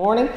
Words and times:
morning. 0.00 0.30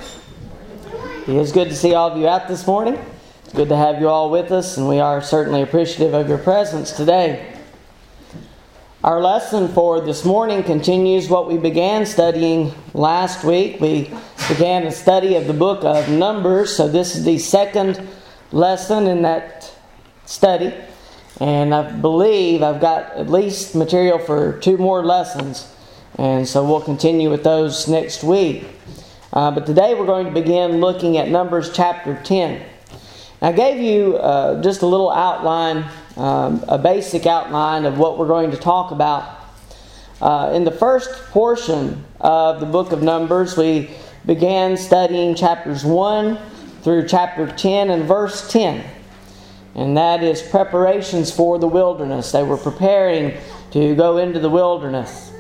It 1.28 1.36
is 1.36 1.52
good 1.52 1.70
to 1.70 1.76
see 1.76 1.94
all 1.94 2.10
of 2.10 2.18
you 2.18 2.28
out 2.28 2.48
this 2.48 2.66
morning. 2.66 2.98
It's 3.44 3.54
good 3.54 3.70
to 3.70 3.76
have 3.76 4.02
you 4.02 4.10
all 4.10 4.32
with 4.32 4.52
us, 4.52 4.76
and 4.78 4.90
we 4.90 5.00
are 5.00 5.22
certainly 5.22 5.62
appreciative 5.62 6.16
of 6.16 6.28
your 6.28 6.40
presence 6.40 6.94
today. 6.94 7.56
Our 9.04 9.22
lesson 9.22 9.68
for 9.68 10.02
this 10.02 10.26
morning 10.26 10.64
continues 10.64 11.30
what 11.30 11.48
we 11.48 11.60
began 11.60 12.08
studying 12.08 12.74
last 12.96 13.44
week. 13.44 13.80
We 13.80 14.12
began 14.48 14.88
a 14.88 14.92
study 14.92 15.36
of 15.36 15.46
the 15.46 15.54
book 15.54 15.84
of 15.84 16.10
Numbers, 16.10 16.76
so 16.76 16.88
this 16.88 17.16
is 17.16 17.24
the 17.24 17.38
second 17.38 18.10
lesson 18.52 19.06
in 19.06 19.22
that 19.22 19.72
study. 20.26 20.74
And 21.40 21.72
I 21.72 21.92
believe 21.92 22.64
I've 22.64 22.82
got 22.82 23.12
at 23.12 23.30
least 23.30 23.76
material 23.76 24.18
for 24.18 24.58
two 24.58 24.78
more 24.78 25.06
lessons, 25.06 25.72
and 26.18 26.48
so 26.48 26.66
we'll 26.66 26.82
continue 26.82 27.30
with 27.30 27.44
those 27.44 27.88
next 27.88 28.24
week. 28.24 28.66
Uh, 29.34 29.50
but 29.50 29.66
today 29.66 29.94
we're 29.94 30.06
going 30.06 30.26
to 30.26 30.32
begin 30.34 30.82
looking 30.82 31.16
at 31.16 31.30
Numbers 31.30 31.72
chapter 31.74 32.22
10. 32.22 32.62
I 33.42 33.54
gave 33.54 33.82
you 33.82 34.18
uh, 34.18 34.62
just 34.62 34.82
a 34.82 34.86
little 34.86 35.10
outline, 35.10 35.86
um, 36.18 36.66
a 36.68 36.78
basic 36.78 37.26
outline 37.26 37.86
of 37.86 37.98
what 37.98 38.18
we're 38.18 38.28
going 38.28 38.52
to 38.52 38.58
talk 38.58 38.92
about. 38.92 39.40
Uh, 40.20 40.52
in 40.54 40.66
the 40.66 40.72
first 40.72 41.10
portion 41.32 42.04
of 42.20 42.60
the 42.60 42.66
book 42.66 42.92
of 42.92 43.02
Numbers, 43.04 43.56
we 43.56 43.92
began 44.26 44.76
studying 44.76 45.34
chapters 45.34 45.86
1 45.86 46.38
through 46.82 47.08
chapter 47.08 47.48
10 47.48 47.90
and 47.90 48.04
verse 48.04 48.52
10. 48.52 48.84
And 49.76 49.96
that 49.96 50.24
is 50.24 50.42
preparations 50.42 51.32
for 51.32 51.58
the 51.58 51.68
wilderness. 51.68 52.34
They 52.34 52.44
were 52.44 52.58
preparing 52.58 53.38
to 53.72 53.96
go 53.96 54.18
into 54.18 54.42
the 54.42 54.50
wilderness. 54.50 55.31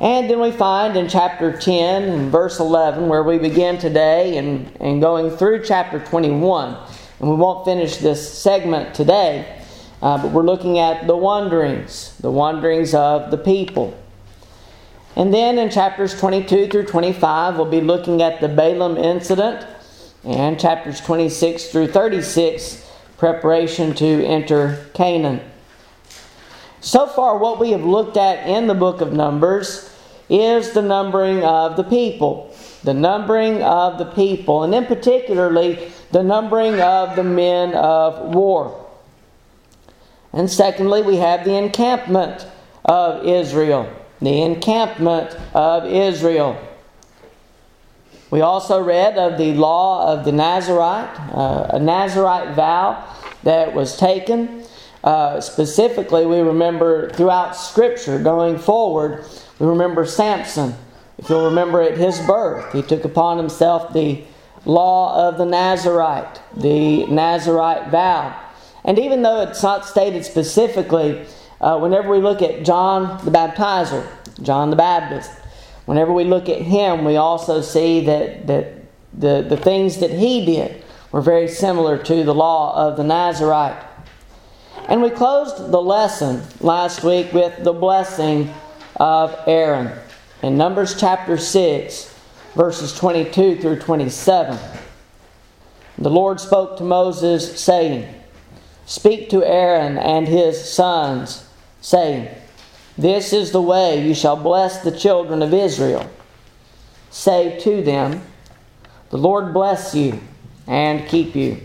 And 0.00 0.30
then 0.30 0.40
we 0.40 0.52
find 0.52 0.96
in 0.96 1.08
chapter 1.08 1.56
10 1.56 2.02
and 2.04 2.30
verse 2.30 2.60
11, 2.60 3.08
where 3.08 3.24
we 3.24 3.38
begin 3.38 3.78
today, 3.78 4.36
and, 4.36 4.70
and 4.80 5.00
going 5.00 5.30
through 5.30 5.64
chapter 5.64 5.98
21. 5.98 6.76
And 7.18 7.28
we 7.28 7.34
won't 7.34 7.64
finish 7.64 7.96
this 7.96 8.32
segment 8.32 8.94
today, 8.94 9.60
uh, 10.00 10.22
but 10.22 10.30
we're 10.30 10.44
looking 10.44 10.78
at 10.78 11.08
the 11.08 11.16
wanderings, 11.16 12.16
the 12.18 12.30
wanderings 12.30 12.94
of 12.94 13.32
the 13.32 13.38
people. 13.38 13.98
And 15.16 15.34
then 15.34 15.58
in 15.58 15.68
chapters 15.68 16.18
22 16.18 16.68
through 16.68 16.86
25, 16.86 17.56
we'll 17.56 17.66
be 17.66 17.80
looking 17.80 18.22
at 18.22 18.40
the 18.40 18.48
Balaam 18.48 18.96
incident, 18.96 19.66
and 20.22 20.60
chapters 20.60 21.00
26 21.00 21.72
through 21.72 21.88
36, 21.88 22.88
preparation 23.16 23.94
to 23.94 24.24
enter 24.24 24.86
Canaan. 24.94 25.40
So 26.80 27.08
far, 27.08 27.36
what 27.38 27.58
we 27.58 27.72
have 27.72 27.84
looked 27.84 28.16
at 28.16 28.46
in 28.46 28.68
the 28.68 28.74
book 28.74 29.00
of 29.00 29.12
Numbers 29.12 29.87
is 30.28 30.72
the 30.72 30.82
numbering 30.82 31.42
of 31.42 31.76
the 31.76 31.84
people. 31.84 32.54
The 32.84 32.94
numbering 32.94 33.62
of 33.62 33.98
the 33.98 34.04
people, 34.04 34.62
and 34.62 34.74
in 34.74 34.86
particularly 34.86 35.92
the 36.12 36.22
numbering 36.22 36.80
of 36.80 37.16
the 37.16 37.24
men 37.24 37.74
of 37.74 38.34
war. 38.34 38.86
And 40.32 40.50
secondly, 40.50 41.02
we 41.02 41.16
have 41.16 41.44
the 41.44 41.56
encampment 41.56 42.46
of 42.84 43.26
Israel. 43.26 43.92
The 44.20 44.42
encampment 44.42 45.36
of 45.54 45.86
Israel. 45.86 46.58
We 48.30 48.42
also 48.42 48.82
read 48.82 49.16
of 49.16 49.38
the 49.38 49.54
law 49.54 50.12
of 50.12 50.24
the 50.24 50.32
Nazarite, 50.32 51.18
uh, 51.32 51.70
a 51.70 51.78
Nazarite 51.78 52.54
vow 52.54 53.04
that 53.42 53.72
was 53.72 53.96
taken. 53.96 54.64
Uh, 55.02 55.40
specifically, 55.40 56.26
we 56.26 56.40
remember 56.40 57.10
throughout 57.10 57.56
Scripture 57.56 58.18
going 58.18 58.58
forward, 58.58 59.24
we 59.58 59.66
remember 59.66 60.06
Samson. 60.06 60.74
If 61.18 61.28
you'll 61.28 61.46
remember 61.46 61.82
at 61.82 61.98
his 61.98 62.20
birth, 62.20 62.72
he 62.72 62.82
took 62.82 63.04
upon 63.04 63.38
himself 63.38 63.92
the 63.92 64.22
law 64.64 65.28
of 65.28 65.38
the 65.38 65.44
Nazarite, 65.44 66.40
the 66.56 67.06
Nazarite 67.06 67.90
vow. 67.90 68.38
And 68.84 68.98
even 68.98 69.22
though 69.22 69.42
it's 69.42 69.62
not 69.62 69.84
stated 69.84 70.24
specifically, 70.24 71.26
uh, 71.60 71.78
whenever 71.78 72.10
we 72.10 72.18
look 72.18 72.40
at 72.40 72.64
John 72.64 73.24
the 73.24 73.30
Baptizer, 73.30 74.06
John 74.42 74.70
the 74.70 74.76
Baptist, 74.76 75.30
whenever 75.86 76.12
we 76.12 76.24
look 76.24 76.48
at 76.48 76.62
him, 76.62 77.04
we 77.04 77.16
also 77.16 77.60
see 77.60 78.04
that, 78.06 78.46
that 78.46 78.74
the, 79.12 79.44
the 79.48 79.56
things 79.56 79.98
that 79.98 80.10
he 80.10 80.46
did 80.46 80.84
were 81.10 81.20
very 81.20 81.48
similar 81.48 81.98
to 81.98 82.22
the 82.22 82.34
law 82.34 82.76
of 82.76 82.96
the 82.96 83.02
Nazarite. 83.02 83.84
And 84.88 85.02
we 85.02 85.10
closed 85.10 85.70
the 85.70 85.80
lesson 85.80 86.42
last 86.60 87.02
week 87.02 87.32
with 87.32 87.64
the 87.64 87.72
blessing 87.72 88.54
of 88.98 89.38
Aaron. 89.46 89.92
In 90.42 90.56
Numbers 90.56 90.98
chapter 90.98 91.36
6, 91.36 92.14
verses 92.54 92.96
22 92.96 93.56
through 93.56 93.78
27, 93.80 94.58
the 95.98 96.10
Lord 96.10 96.40
spoke 96.40 96.76
to 96.78 96.84
Moses, 96.84 97.60
saying, 97.60 98.14
Speak 98.86 99.30
to 99.30 99.44
Aaron 99.44 99.98
and 99.98 100.26
his 100.28 100.72
sons, 100.72 101.46
saying, 101.80 102.28
This 102.96 103.32
is 103.32 103.50
the 103.50 103.60
way 103.60 104.06
you 104.06 104.14
shall 104.14 104.36
bless 104.36 104.82
the 104.82 104.96
children 104.96 105.42
of 105.42 105.52
Israel. 105.52 106.08
Say 107.10 107.58
to 107.60 107.82
them, 107.82 108.22
The 109.10 109.18
Lord 109.18 109.52
bless 109.52 109.94
you 109.94 110.20
and 110.66 111.08
keep 111.08 111.34
you. 111.34 111.60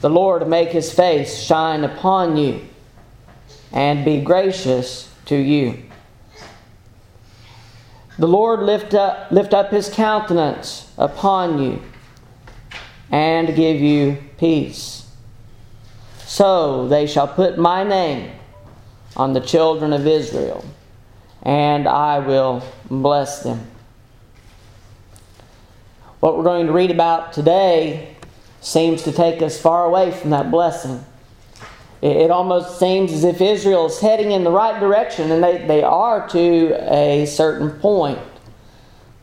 The 0.00 0.10
Lord 0.10 0.48
make 0.48 0.70
his 0.70 0.92
face 0.92 1.42
shine 1.42 1.84
upon 1.84 2.36
you 2.36 2.66
and 3.72 4.04
be 4.04 4.20
gracious 4.20 5.12
to 5.26 5.36
you. 5.36 5.82
The 8.18 8.26
Lord 8.26 8.60
lift 8.60 8.94
up, 8.94 9.30
lift 9.30 9.52
up 9.52 9.70
his 9.70 9.90
countenance 9.90 10.90
upon 10.96 11.62
you 11.62 11.82
and 13.10 13.54
give 13.54 13.80
you 13.80 14.18
peace. 14.38 15.06
So 16.18 16.88
they 16.88 17.06
shall 17.06 17.28
put 17.28 17.58
my 17.58 17.84
name 17.84 18.32
on 19.16 19.32
the 19.32 19.40
children 19.40 19.92
of 19.92 20.06
Israel, 20.06 20.64
and 21.42 21.86
I 21.86 22.18
will 22.18 22.62
bless 22.90 23.42
them. 23.42 23.66
What 26.20 26.36
we're 26.36 26.44
going 26.44 26.66
to 26.66 26.72
read 26.72 26.90
about 26.90 27.32
today 27.32 28.16
seems 28.60 29.02
to 29.02 29.12
take 29.12 29.42
us 29.42 29.60
far 29.60 29.84
away 29.84 30.10
from 30.10 30.30
that 30.30 30.50
blessing. 30.50 31.04
It 32.02 32.30
almost 32.30 32.78
seems 32.78 33.12
as 33.12 33.24
if 33.24 33.40
Israel 33.40 33.86
is 33.86 33.98
heading 34.00 34.32
in 34.32 34.44
the 34.44 34.50
right 34.50 34.78
direction, 34.78 35.30
and 35.30 35.42
they, 35.42 35.66
they 35.66 35.82
are 35.82 36.28
to 36.28 36.76
a 36.92 37.26
certain 37.26 37.70
point. 37.80 38.18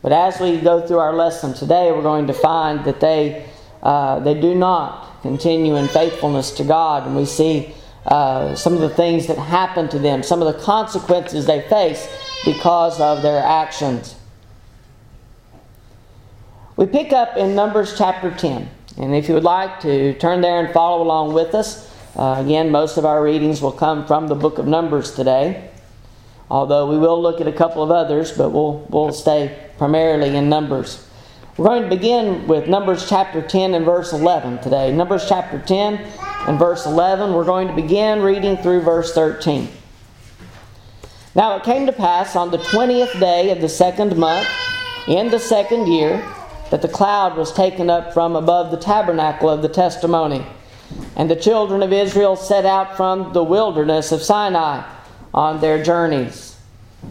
But 0.02 0.12
as 0.12 0.40
we 0.40 0.58
go 0.58 0.86
through 0.86 0.98
our 0.98 1.14
lesson 1.14 1.54
today, 1.54 1.92
we're 1.92 2.02
going 2.02 2.26
to 2.26 2.34
find 2.34 2.84
that 2.84 3.00
they, 3.00 3.48
uh, 3.82 4.20
they 4.20 4.38
do 4.38 4.54
not 4.54 5.22
continue 5.22 5.76
in 5.76 5.88
faithfulness 5.88 6.50
to 6.52 6.64
God. 6.64 7.06
And 7.06 7.16
we 7.16 7.24
see 7.24 7.72
uh, 8.06 8.54
some 8.54 8.74
of 8.74 8.80
the 8.80 8.90
things 8.90 9.28
that 9.28 9.38
happen 9.38 9.88
to 9.88 9.98
them, 9.98 10.22
some 10.22 10.42
of 10.42 10.52
the 10.52 10.60
consequences 10.60 11.46
they 11.46 11.62
face 11.62 12.06
because 12.44 13.00
of 13.00 13.22
their 13.22 13.42
actions. 13.42 14.16
We 16.76 16.86
pick 16.86 17.12
up 17.12 17.36
in 17.36 17.54
Numbers 17.54 17.96
chapter 17.96 18.30
10. 18.30 18.68
And 18.98 19.14
if 19.14 19.28
you 19.28 19.34
would 19.34 19.44
like 19.44 19.80
to 19.80 20.14
turn 20.14 20.40
there 20.40 20.62
and 20.62 20.74
follow 20.74 21.02
along 21.02 21.32
with 21.32 21.54
us, 21.54 21.93
uh, 22.16 22.36
again, 22.38 22.70
most 22.70 22.96
of 22.96 23.04
our 23.04 23.22
readings 23.22 23.60
will 23.60 23.72
come 23.72 24.06
from 24.06 24.28
the 24.28 24.36
book 24.36 24.58
of 24.58 24.66
Numbers 24.66 25.12
today, 25.14 25.70
although 26.48 26.88
we 26.88 26.96
will 26.96 27.20
look 27.20 27.40
at 27.40 27.48
a 27.48 27.52
couple 27.52 27.82
of 27.82 27.90
others, 27.90 28.30
but 28.30 28.50
we'll, 28.50 28.86
we'll 28.88 29.12
stay 29.12 29.68
primarily 29.78 30.36
in 30.36 30.48
Numbers. 30.48 31.08
We're 31.56 31.66
going 31.66 31.82
to 31.82 31.88
begin 31.88 32.46
with 32.46 32.68
Numbers 32.68 33.08
chapter 33.08 33.42
10 33.42 33.74
and 33.74 33.84
verse 33.84 34.12
11 34.12 34.58
today. 34.58 34.92
Numbers 34.92 35.26
chapter 35.28 35.58
10 35.58 35.94
and 36.46 36.58
verse 36.58 36.86
11. 36.86 37.32
We're 37.32 37.44
going 37.44 37.68
to 37.68 37.74
begin 37.74 38.22
reading 38.22 38.56
through 38.58 38.82
verse 38.82 39.12
13. 39.12 39.68
Now 41.34 41.56
it 41.56 41.64
came 41.64 41.86
to 41.86 41.92
pass 41.92 42.36
on 42.36 42.52
the 42.52 42.58
20th 42.58 43.18
day 43.18 43.50
of 43.50 43.60
the 43.60 43.68
second 43.68 44.16
month, 44.16 44.48
in 45.08 45.30
the 45.30 45.38
second 45.40 45.88
year, 45.88 46.24
that 46.70 46.80
the 46.80 46.88
cloud 46.88 47.36
was 47.36 47.52
taken 47.52 47.90
up 47.90 48.14
from 48.14 48.36
above 48.36 48.70
the 48.70 48.76
tabernacle 48.76 49.50
of 49.50 49.62
the 49.62 49.68
testimony 49.68 50.46
and 51.16 51.30
the 51.30 51.36
children 51.36 51.82
of 51.82 51.92
Israel 51.92 52.36
set 52.36 52.64
out 52.64 52.96
from 52.96 53.32
the 53.32 53.42
wilderness 53.42 54.12
of 54.12 54.22
Sinai 54.22 54.84
on 55.32 55.60
their 55.60 55.82
journeys. 55.82 56.56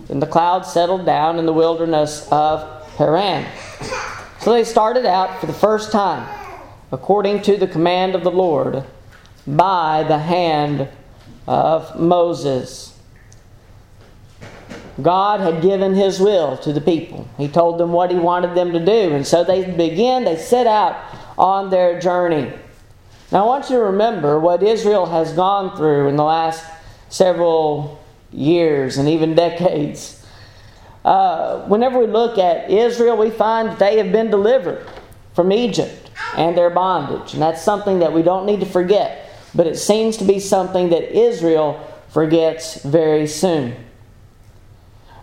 And 0.09 0.21
the 0.21 0.27
cloud 0.27 0.65
settled 0.65 1.05
down 1.05 1.39
in 1.39 1.45
the 1.45 1.53
wilderness 1.53 2.27
of 2.31 2.87
Paran. 2.97 3.45
So 4.39 4.51
they 4.51 4.63
started 4.63 5.05
out 5.05 5.39
for 5.39 5.45
the 5.45 5.53
first 5.53 5.91
time, 5.91 6.27
according 6.91 7.41
to 7.43 7.57
the 7.57 7.67
command 7.67 8.15
of 8.15 8.23
the 8.23 8.31
Lord, 8.31 8.83
by 9.47 10.03
the 10.03 10.19
hand 10.19 10.89
of 11.47 11.99
Moses. 11.99 12.97
God 15.01 15.39
had 15.39 15.61
given 15.61 15.95
his 15.95 16.19
will 16.19 16.57
to 16.57 16.71
the 16.71 16.81
people. 16.81 17.27
He 17.37 17.47
told 17.47 17.79
them 17.79 17.91
what 17.91 18.11
he 18.11 18.17
wanted 18.17 18.53
them 18.55 18.73
to 18.73 18.85
do. 18.85 19.13
And 19.13 19.25
so 19.25 19.43
they 19.43 19.69
began, 19.71 20.23
they 20.23 20.37
set 20.37 20.67
out 20.67 20.95
on 21.37 21.69
their 21.69 21.99
journey. 21.99 22.53
Now, 23.33 23.45
I 23.45 23.47
want 23.47 23.71
you 23.71 23.77
to 23.77 23.85
remember 23.85 24.39
what 24.39 24.61
Israel 24.61 25.07
has 25.07 25.33
gone 25.33 25.75
through 25.75 26.07
in 26.07 26.17
the 26.17 26.23
last 26.23 26.63
several 27.09 27.99
years 28.31 28.99
and 28.99 29.09
even 29.09 29.33
decades. 29.47 30.23
uh, 31.03 31.65
whenever 31.65 31.97
we 31.97 32.05
look 32.05 32.37
at 32.37 32.69
Israel, 32.69 33.17
we 33.17 33.31
find 33.31 33.69
that 33.69 33.79
they 33.79 33.97
have 33.97 34.11
been 34.11 34.29
delivered 34.29 34.87
from 35.33 35.51
Egypt 35.51 36.11
and 36.37 36.55
their 36.55 36.69
bondage. 36.69 37.33
And 37.33 37.41
that's 37.41 37.63
something 37.63 37.99
that 37.99 38.13
we 38.13 38.21
don't 38.21 38.45
need 38.45 38.59
to 38.59 38.67
forget. 38.67 39.31
But 39.55 39.65
it 39.65 39.77
seems 39.77 40.17
to 40.17 40.25
be 40.25 40.39
something 40.39 40.89
that 40.89 41.11
Israel 41.11 41.83
forgets 42.09 42.83
very 42.83 43.25
soon. 43.25 43.75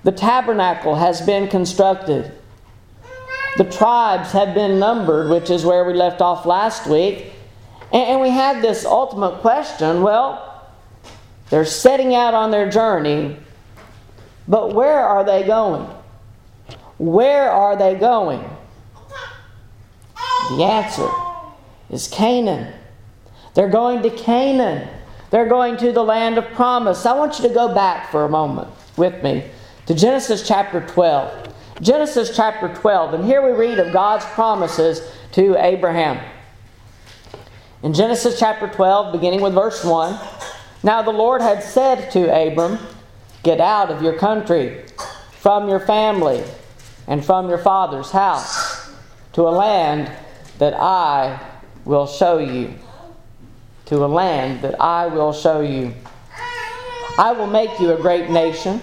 The 0.02 0.12
tabernacle 0.12 0.96
has 0.96 1.20
been 1.20 1.46
constructed. 1.46 2.32
The 3.56 3.70
tribes 3.70 4.32
have 4.32 4.52
been 4.52 4.80
numbered, 4.80 5.30
which 5.30 5.48
is 5.48 5.64
where 5.64 5.84
we 5.84 5.92
left 5.92 6.20
off 6.20 6.44
last 6.44 6.88
week. 6.88 7.34
And 7.92 8.20
we 8.20 8.30
had 8.30 8.62
this 8.62 8.84
ultimate 8.84 9.40
question 9.40 10.02
well, 10.02 10.46
they're 11.50 11.64
setting 11.64 12.14
out 12.14 12.34
on 12.34 12.50
their 12.50 12.70
journey, 12.70 13.36
but 14.46 14.74
where 14.74 15.00
are 15.00 15.24
they 15.24 15.42
going? 15.42 15.88
Where 16.98 17.50
are 17.50 17.76
they 17.76 17.94
going? 17.94 18.44
The 20.50 20.64
answer 20.64 21.08
is 21.90 22.08
Canaan. 22.08 22.74
They're 23.54 23.68
going 23.68 24.02
to 24.02 24.10
Canaan. 24.10 24.88
They're 25.30 25.48
going 25.48 25.76
to 25.78 25.92
the 25.92 26.02
land 26.02 26.38
of 26.38 26.44
promise. 26.52 27.06
I 27.06 27.12
want 27.14 27.38
you 27.38 27.48
to 27.48 27.54
go 27.54 27.74
back 27.74 28.10
for 28.10 28.24
a 28.24 28.28
moment 28.28 28.68
with 28.96 29.22
me 29.22 29.44
to 29.86 29.94
Genesis 29.94 30.46
chapter 30.46 30.80
12. 30.80 31.54
Genesis 31.80 32.36
chapter 32.36 32.68
12, 32.68 33.14
and 33.14 33.24
here 33.24 33.42
we 33.42 33.58
read 33.58 33.78
of 33.78 33.92
God's 33.92 34.24
promises 34.26 35.00
to 35.32 35.56
Abraham. 35.56 36.22
In 37.82 37.94
Genesis 37.94 38.38
chapter 38.38 38.68
12, 38.68 39.10
beginning 39.10 39.40
with 39.40 39.54
verse 39.54 39.82
1, 39.82 40.18
now 40.82 41.00
the 41.00 41.12
Lord 41.12 41.40
had 41.40 41.62
said 41.62 42.10
to 42.10 42.30
Abram, 42.30 42.78
Get 43.42 43.58
out 43.58 43.90
of 43.90 44.02
your 44.02 44.18
country, 44.18 44.84
from 45.38 45.66
your 45.66 45.80
family, 45.80 46.44
and 47.06 47.24
from 47.24 47.48
your 47.48 47.56
father's 47.56 48.10
house, 48.10 48.92
to 49.32 49.48
a 49.48 49.50
land 49.50 50.12
that 50.58 50.74
I 50.74 51.40
will 51.86 52.06
show 52.06 52.36
you. 52.36 52.74
To 53.86 54.04
a 54.04 54.06
land 54.06 54.60
that 54.60 54.78
I 54.78 55.06
will 55.06 55.32
show 55.32 55.62
you. 55.62 55.94
I 57.16 57.32
will 57.32 57.46
make 57.46 57.80
you 57.80 57.94
a 57.94 57.96
great 57.96 58.28
nation. 58.28 58.82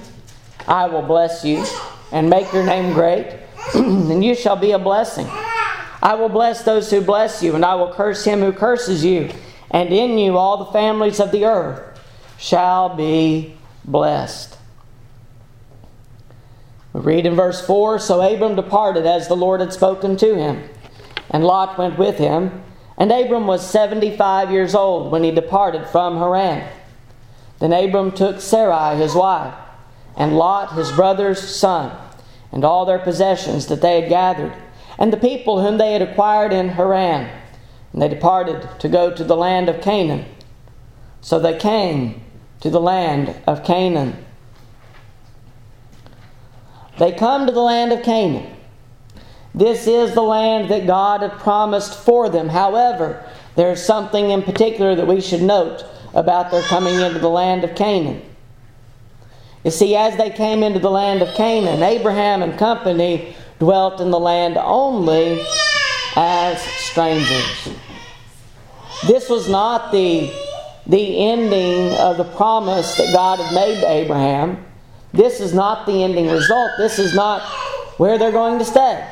I 0.67 0.87
will 0.87 1.03
bless 1.03 1.45
you 1.45 1.63
and 2.11 2.31
make 2.31 2.51
your 2.51 2.65
name 2.65 2.93
great, 2.95 3.27
and 3.75 4.25
you 4.25 4.33
shall 4.33 4.55
be 4.55 4.71
a 4.71 4.79
blessing. 4.79 5.27
I 6.01 6.15
will 6.15 6.29
bless 6.29 6.63
those 6.63 6.91
who 6.91 7.01
bless 7.01 7.41
you, 7.41 7.55
and 7.55 7.65
I 7.65 7.75
will 7.75 7.93
curse 7.93 8.23
him 8.23 8.39
who 8.39 8.51
curses 8.51 9.03
you, 9.03 9.29
and 9.71 9.89
in 9.89 10.17
you 10.17 10.37
all 10.37 10.57
the 10.57 10.71
families 10.71 11.19
of 11.19 11.31
the 11.31 11.45
earth 11.45 11.99
shall 12.37 12.95
be 12.95 13.55
blessed. 13.83 14.57
We 16.93 17.01
read 17.01 17.25
in 17.25 17.35
verse 17.35 17.65
4 17.65 17.99
So 17.99 18.21
Abram 18.21 18.55
departed 18.55 19.05
as 19.05 19.27
the 19.27 19.35
Lord 19.35 19.59
had 19.59 19.73
spoken 19.73 20.17
to 20.17 20.35
him, 20.35 20.69
and 21.29 21.43
Lot 21.43 21.77
went 21.77 21.97
with 21.97 22.17
him. 22.17 22.63
And 22.99 23.11
Abram 23.11 23.45
was 23.45 23.67
75 23.69 24.51
years 24.51 24.73
old 24.73 25.11
when 25.11 25.23
he 25.23 25.29
departed 25.29 25.87
from 25.87 26.17
Haran. 26.17 26.67
Then 27.59 27.71
Abram 27.71 28.11
took 28.11 28.41
Sarai 28.41 28.97
his 28.97 29.13
wife 29.13 29.53
and 30.17 30.35
Lot 30.35 30.73
his 30.73 30.91
brother's 30.91 31.39
son, 31.39 31.95
and 32.51 32.65
all 32.65 32.85
their 32.85 32.99
possessions 32.99 33.67
that 33.67 33.81
they 33.81 34.01
had 34.01 34.09
gathered, 34.09 34.53
and 34.97 35.13
the 35.13 35.17
people 35.17 35.61
whom 35.61 35.77
they 35.77 35.93
had 35.93 36.01
acquired 36.01 36.51
in 36.51 36.69
Haran. 36.69 37.29
And 37.93 38.01
they 38.01 38.07
departed 38.07 38.67
to 38.79 38.89
go 38.89 39.13
to 39.13 39.23
the 39.23 39.35
land 39.35 39.69
of 39.69 39.81
Canaan. 39.81 40.25
So 41.21 41.39
they 41.39 41.57
came 41.57 42.23
to 42.61 42.69
the 42.69 42.81
land 42.81 43.35
of 43.45 43.63
Canaan. 43.63 44.25
They 46.97 47.11
come 47.11 47.45
to 47.45 47.51
the 47.51 47.61
land 47.61 47.91
of 47.91 48.03
Canaan. 48.03 48.55
This 49.53 49.87
is 49.87 50.13
the 50.13 50.21
land 50.21 50.69
that 50.69 50.87
God 50.87 51.21
had 51.21 51.31
promised 51.33 51.95
for 51.95 52.29
them. 52.29 52.49
However, 52.49 53.23
there's 53.55 53.83
something 53.83 54.29
in 54.29 54.43
particular 54.43 54.95
that 54.95 55.07
we 55.07 55.21
should 55.21 55.41
note 55.41 55.83
about 56.13 56.51
their 56.51 56.61
coming 56.63 56.95
into 56.95 57.19
the 57.19 57.29
land 57.29 57.63
of 57.63 57.75
Canaan. 57.75 58.21
You 59.63 59.71
see, 59.71 59.95
as 59.95 60.15
they 60.17 60.29
came 60.29 60.63
into 60.63 60.79
the 60.79 60.91
land 60.91 61.21
of 61.21 61.33
Canaan, 61.35 61.83
Abraham 61.83 62.41
and 62.41 62.57
company 62.57 63.35
dwelt 63.59 64.01
in 64.01 64.11
the 64.11 64.19
land 64.19 64.57
only 64.57 65.43
as 66.15 66.61
strangers. 66.61 67.69
This 69.07 69.29
was 69.29 69.49
not 69.49 69.91
the, 69.91 70.31
the 70.85 71.29
ending 71.29 71.95
of 71.97 72.17
the 72.17 72.23
promise 72.23 72.97
that 72.97 73.13
God 73.13 73.39
had 73.39 73.53
made 73.53 73.81
to 73.81 73.89
Abraham. 73.89 74.65
This 75.13 75.39
is 75.39 75.53
not 75.53 75.85
the 75.85 76.03
ending 76.03 76.27
result. 76.27 76.71
This 76.77 76.99
is 76.99 77.13
not 77.13 77.41
where 77.97 78.17
they're 78.17 78.31
going 78.31 78.59
to 78.59 78.65
stay. 78.65 79.07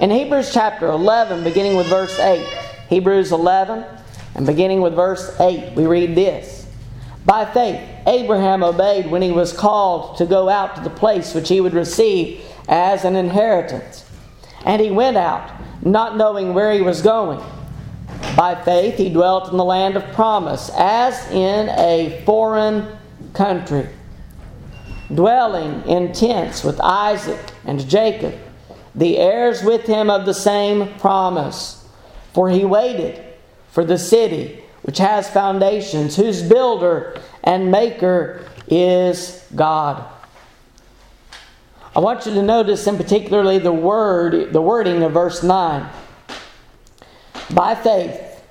In 0.00 0.10
Hebrews 0.10 0.52
chapter 0.52 0.88
11, 0.88 1.44
beginning 1.44 1.76
with 1.76 1.86
verse 1.86 2.18
8, 2.18 2.44
Hebrews 2.88 3.32
11, 3.32 3.84
and 4.34 4.46
beginning 4.46 4.80
with 4.80 4.94
verse 4.94 5.38
8, 5.38 5.74
we 5.74 5.86
read 5.86 6.14
this. 6.14 6.66
By 7.24 7.44
faith, 7.44 7.80
Abraham 8.06 8.64
obeyed 8.64 9.10
when 9.10 9.22
he 9.22 9.30
was 9.30 9.52
called 9.52 10.16
to 10.18 10.26
go 10.26 10.48
out 10.48 10.74
to 10.76 10.82
the 10.82 10.90
place 10.90 11.34
which 11.34 11.48
he 11.48 11.60
would 11.60 11.74
receive 11.74 12.44
as 12.68 13.04
an 13.04 13.16
inheritance. 13.16 14.04
And 14.64 14.80
he 14.80 14.90
went 14.90 15.16
out, 15.16 15.50
not 15.84 16.16
knowing 16.16 16.54
where 16.54 16.72
he 16.72 16.80
was 16.80 17.02
going. 17.02 17.40
By 18.36 18.54
faith, 18.54 18.96
he 18.96 19.10
dwelt 19.10 19.50
in 19.50 19.56
the 19.56 19.64
land 19.64 19.96
of 19.96 20.12
promise, 20.12 20.70
as 20.76 21.30
in 21.30 21.68
a 21.70 22.22
foreign 22.24 22.96
country, 23.34 23.88
dwelling 25.12 25.82
in 25.86 26.12
tents 26.12 26.64
with 26.64 26.80
Isaac 26.80 27.40
and 27.64 27.86
Jacob, 27.88 28.34
the 28.94 29.18
heirs 29.18 29.62
with 29.62 29.86
him 29.86 30.08
of 30.08 30.24
the 30.24 30.34
same 30.34 30.94
promise. 30.98 31.86
For 32.32 32.48
he 32.48 32.64
waited 32.64 33.22
for 33.70 33.84
the 33.84 33.98
city 33.98 34.62
which 34.82 34.98
has 34.98 35.30
foundations, 35.30 36.16
whose 36.16 36.42
builder 36.42 37.20
and 37.44 37.70
maker 37.70 38.44
is 38.68 39.46
God. 39.54 40.04
I 41.94 42.00
want 42.00 42.24
you 42.24 42.32
to 42.34 42.42
notice 42.42 42.86
in 42.86 42.96
particularly 42.96 43.58
the 43.58 43.72
word 43.72 44.52
the 44.52 44.62
wording 44.62 45.02
of 45.02 45.12
verse 45.12 45.42
9. 45.42 45.90
By 47.52 47.74
faith, 47.74 48.42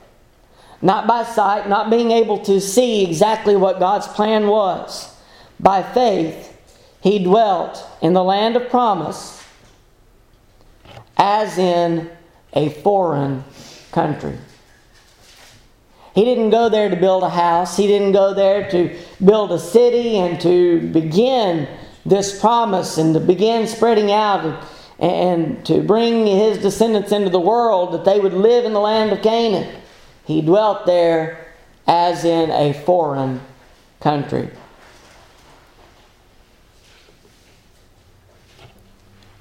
not 0.81 1.07
by 1.07 1.23
sight, 1.23 1.67
not 1.67 1.89
being 1.89 2.11
able 2.11 2.39
to 2.39 2.61
see 2.61 3.03
exactly 3.03 3.55
what 3.55 3.79
God's 3.79 4.07
plan 4.07 4.47
was. 4.47 5.15
By 5.59 5.81
faith, 5.81 6.55
he 7.01 7.23
dwelt 7.23 7.83
in 8.01 8.13
the 8.13 8.23
land 8.23 8.55
of 8.55 8.69
promise 8.69 9.43
as 11.17 11.57
in 11.57 12.11
a 12.53 12.69
foreign 12.69 13.43
country. 13.91 14.37
He 16.13 16.25
didn't 16.25 16.49
go 16.49 16.69
there 16.69 16.89
to 16.89 16.95
build 16.95 17.23
a 17.23 17.29
house. 17.29 17.77
He 17.77 17.87
didn't 17.87 18.11
go 18.11 18.33
there 18.33 18.69
to 18.69 18.95
build 19.23 19.51
a 19.51 19.59
city 19.59 20.17
and 20.17 20.39
to 20.41 20.89
begin 20.91 21.67
this 22.05 22.39
promise 22.39 22.97
and 22.97 23.13
to 23.13 23.19
begin 23.19 23.67
spreading 23.67 24.11
out 24.11 24.65
and, 24.99 25.65
to 25.65 25.81
bring 25.81 26.27
his 26.27 26.59
descendants 26.59 27.11
into 27.11 27.29
the 27.29 27.39
world 27.39 27.93
that 27.93 28.05
they 28.05 28.19
would 28.19 28.33
live 28.33 28.65
in 28.65 28.73
the 28.73 28.79
land 28.79 29.11
of 29.11 29.21
Canaan. 29.21 29.81
He 30.25 30.41
dwelt 30.41 30.85
there 30.85 31.47
as 31.87 32.23
in 32.23 32.51
a 32.51 32.73
foreign 32.73 33.41
country. 33.99 34.49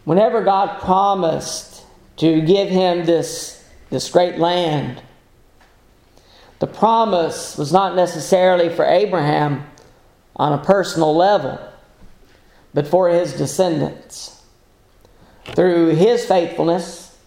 Whenever 0.05 0.43
God 0.43 0.81
promised 0.81 1.85
to 2.17 2.41
give 2.41 2.69
him 2.69 3.05
this, 3.05 3.65
this 3.91 4.11
great 4.11 4.39
land, 4.39 5.03
the 6.59 6.67
promise 6.67 7.57
was 7.57 7.73
not 7.73 7.95
necessarily 7.95 8.69
for 8.69 8.85
Abraham 8.85 9.67
on 10.37 10.53
a 10.53 10.65
personal 10.65 11.15
level, 11.15 11.59
but 12.75 12.87
for 12.87 13.09
his 13.09 13.33
descendants. 13.33 14.43
Through 15.45 15.97
his 15.97 16.25
faithfulness, 16.25 17.19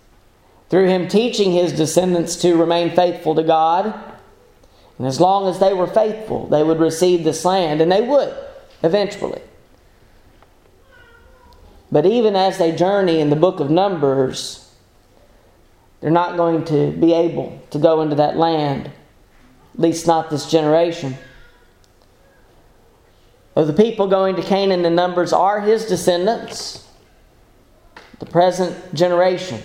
through 0.69 0.87
him 0.87 1.07
teaching 1.07 1.51
his 1.51 1.73
descendants 1.73 2.35
to 2.37 2.55
remain 2.55 2.95
faithful 2.95 3.35
to 3.35 3.43
God, 3.43 3.93
and 4.97 5.07
as 5.07 5.19
long 5.19 5.47
as 5.47 5.59
they 5.59 5.73
were 5.73 5.87
faithful, 5.87 6.47
they 6.47 6.63
would 6.63 6.79
receive 6.79 7.23
this 7.23 7.43
land, 7.43 7.81
and 7.81 7.91
they 7.91 8.01
would 8.01 8.33
eventually. 8.83 9.41
But 11.91 12.05
even 12.05 12.35
as 12.35 12.57
they 12.57 12.71
journey 12.71 13.19
in 13.19 13.29
the 13.29 13.35
book 13.35 13.59
of 13.59 13.69
Numbers, 13.69 14.71
they're 15.99 16.11
not 16.11 16.37
going 16.37 16.65
to 16.65 16.91
be 16.91 17.13
able 17.13 17.61
to 17.71 17.79
go 17.79 18.01
into 18.01 18.15
that 18.15 18.37
land 18.37 18.91
at 19.73 19.79
least 19.79 20.05
not 20.05 20.29
this 20.29 20.49
generation. 20.49 21.17
Of 23.55 23.67
the 23.67 23.73
people 23.73 24.07
going 24.07 24.35
to 24.35 24.41
Canaan, 24.41 24.81
the 24.81 24.89
numbers 24.89 25.31
are 25.31 25.61
his 25.61 25.85
descendants. 25.85 26.87
The 28.19 28.25
present 28.25 28.95
generation 28.95 29.61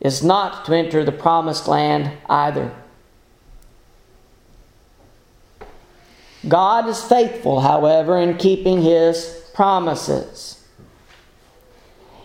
is 0.00 0.22
not 0.22 0.64
to 0.66 0.76
enter 0.76 1.04
the 1.04 1.12
promised 1.12 1.66
land 1.66 2.12
either. 2.28 2.72
God 6.48 6.88
is 6.88 7.02
faithful, 7.02 7.60
however, 7.60 8.18
in 8.18 8.36
keeping 8.36 8.82
his 8.82 9.42
promises. 9.54 10.64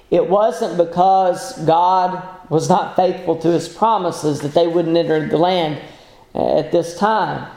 it 0.09 0.27
wasn't 0.29 0.77
because 0.77 1.57
God 1.65 2.23
was 2.49 2.69
not 2.69 2.95
faithful 2.95 3.35
to 3.37 3.49
his 3.49 3.67
promises 3.67 4.39
that 4.41 4.53
they 4.53 4.65
wouldn't 4.67 4.95
enter 4.95 5.27
the 5.27 5.37
land 5.37 5.81
uh, 6.33 6.59
at 6.59 6.71
this 6.71 6.97
time, 6.97 7.51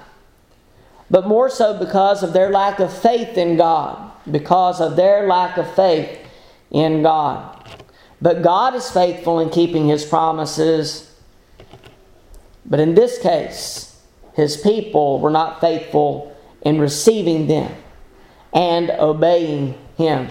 but 1.11 1.27
more 1.27 1.51
so 1.51 1.79
because 1.79 2.23
of 2.23 2.33
their 2.33 2.51
lack 2.51 2.79
of 2.79 2.93
faith 2.97 3.37
in 3.37 3.57
God, 3.57 4.13
because 4.31 4.81
of 4.81 4.97
their 4.97 5.27
lack 5.27 5.57
of 5.57 5.75
faith 5.75 6.19
in 6.71 7.03
God. 7.03 7.57
But 8.23 8.43
God 8.43 8.75
is 8.75 8.91
faithful 8.91 9.41
in 9.41 9.51
keeping 9.51 9.89
his 9.89 10.05
promises. 10.05 11.13
But 12.65 12.79
in 12.79 12.95
this 12.95 13.19
case, 13.19 13.99
his 14.35 14.57
people 14.57 15.19
were 15.21 15.31
not 15.31 15.61
faithful 15.61 16.37
in 16.63 16.81
receiving 16.81 17.47
them 17.47 17.75
and 18.53 18.91
obeying 18.91 19.75
him. 19.97 20.29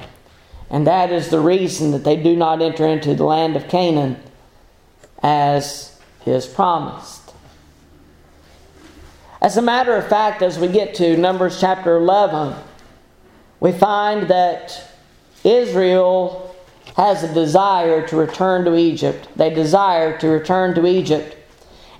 And 0.70 0.86
that 0.86 1.12
is 1.12 1.30
the 1.30 1.40
reason 1.40 1.92
that 1.92 2.04
they 2.04 2.16
do 2.16 2.36
not 2.36 2.62
enter 2.62 2.86
into 2.88 3.16
the 3.16 3.24
land 3.24 3.56
of 3.56 3.68
Canaan 3.68 4.18
as 5.24 6.00
his 6.24 6.46
promised. 6.46 7.19
As 9.42 9.56
a 9.56 9.62
matter 9.62 9.96
of 9.96 10.10
fact, 10.10 10.42
as 10.42 10.60
we 10.60 10.68
get 10.68 10.96
to 10.96 11.16
Numbers 11.16 11.62
chapter 11.62 11.96
11, 11.96 12.56
we 13.62 13.72
find 13.72 14.28
that 14.28 14.92
Israel 15.46 16.54
has 16.98 17.24
a 17.24 17.34
desire 17.34 18.06
to 18.08 18.18
return 18.18 18.66
to 18.66 18.76
Egypt. 18.76 19.30
They 19.38 19.50
desire 19.50 20.18
to 20.18 20.28
return 20.28 20.76
to 20.76 20.86
Egypt. 20.86 21.38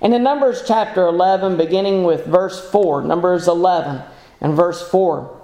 And 0.02 0.12
in 0.12 0.22
Numbers 0.22 0.64
chapter 0.66 1.06
11, 1.06 1.56
beginning 1.56 2.04
with 2.04 2.26
verse 2.26 2.70
4, 2.70 3.02
Numbers 3.02 3.48
11 3.48 4.02
and 4.42 4.54
verse 4.54 4.86
4, 4.90 5.40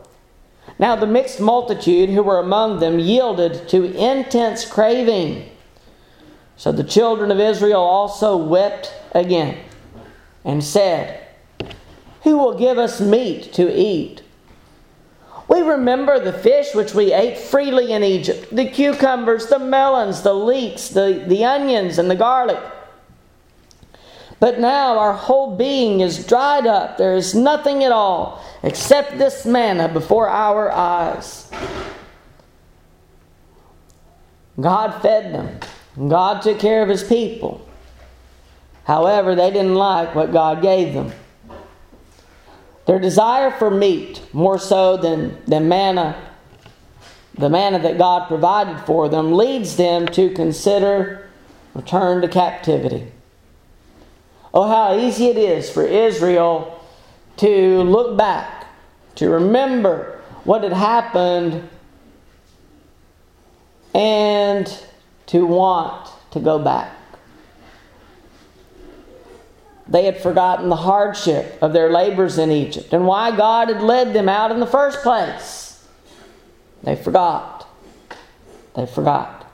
now 0.79 0.97
the 0.97 1.07
mixed 1.07 1.41
multitude 1.41 2.11
who 2.11 2.23
were 2.23 2.39
among 2.39 2.79
them 2.79 2.99
yielded 2.99 3.71
to 3.71 3.85
intense 3.97 4.67
craving. 4.67 5.49
So 6.59 6.73
the 6.73 6.85
children 6.85 7.31
of 7.31 7.41
Israel 7.41 7.81
also 7.81 8.37
wept 8.37 8.93
again 9.13 9.59
and 10.45 10.63
said, 10.63 11.26
Who 12.27 12.39
will 12.39 12.59
give 12.59 12.77
us 12.77 13.01
meat 13.01 13.53
to 13.53 13.73
eat? 13.73 14.21
We 15.47 15.61
remember 15.61 16.19
the 16.19 16.33
fish 16.33 16.75
which 16.75 16.93
we 16.93 17.13
ate 17.13 17.39
freely 17.39 17.93
in 17.93 18.03
Egypt 18.03 18.49
the 18.51 18.69
cucumbers, 18.69 19.47
the 19.47 19.61
melons, 19.61 20.23
the 20.23 20.35
leeks, 20.35 20.89
the, 20.89 21.25
the 21.25 21.45
onions, 21.45 22.01
and 22.01 22.11
the 22.11 22.17
garlic. 22.17 22.59
But 24.41 24.59
now 24.59 24.99
our 24.99 25.13
whole 25.13 25.55
being 25.57 26.01
is 26.01 26.27
dried 26.27 26.67
up. 26.67 26.99
There 26.99 27.15
is 27.15 27.33
nothing 27.33 27.85
at 27.85 27.93
all 27.93 28.45
except 28.65 29.19
this 29.19 29.47
manna 29.47 29.87
before 29.87 30.29
our 30.29 30.73
eyes. 30.73 31.49
God 34.61 35.01
fed 35.01 35.33
them, 35.33 35.61
God 36.09 36.43
took 36.43 36.59
care 36.59 36.83
of 36.83 36.89
his 36.89 37.05
people. 37.05 37.65
However, 38.83 39.37
they 39.37 39.53
didn't 39.53 39.77
like 39.77 40.17
what 40.17 40.33
God 40.33 40.61
gave 40.61 40.93
them. 40.93 41.13
Their 42.87 43.01
desire 43.01 43.51
for 43.51 43.71
meat, 43.71 44.23
more 44.33 44.59
so 44.59 44.97
than, 44.97 45.45
than 45.45 45.69
manna, 45.69 46.17
the 47.35 47.51
manna 47.51 47.81
that 47.81 47.99
God 47.99 48.29
provided 48.29 48.81
for 48.87 49.09
them, 49.09 49.33
leads 49.33 49.77
them 49.77 50.07
to 50.09 50.31
consider 50.31 51.29
return 51.75 52.23
to 52.23 52.29
captivity. 52.29 53.13
Oh, 54.55 54.69
how 54.69 54.97
easy 54.97 55.27
it 55.27 55.37
is 55.37 55.69
for 55.69 55.85
Israel 55.85 56.81
to 57.39 57.83
look 57.83 58.17
back, 58.17 58.67
to 59.17 59.29
remember 59.29 60.23
what 60.45 60.63
had 60.63 60.73
happened, 60.73 61.69
and 63.93 64.85
to 65.27 65.45
want 65.45 66.09
to 66.31 66.41
go 66.41 66.59
back. 66.59 66.96
They 69.89 70.05
had 70.05 70.21
forgotten 70.21 70.69
the 70.69 70.77
hardship 70.77 71.59
of 71.63 71.73
their 71.73 71.91
labors 71.91 72.39
in 72.39 72.51
Egypt 72.51 72.93
and 72.93 73.07
why 73.07 73.37
God 73.37 73.69
had 73.69 73.83
led 73.83 74.13
them 74.13 74.29
out 74.29 74.51
in 74.51 74.59
the 74.59 74.67
first 74.67 75.03
place. 75.03 75.87
They 76.83 76.97
forgot. 76.97 77.69
They 78.75 78.87
forgot. 78.87 79.51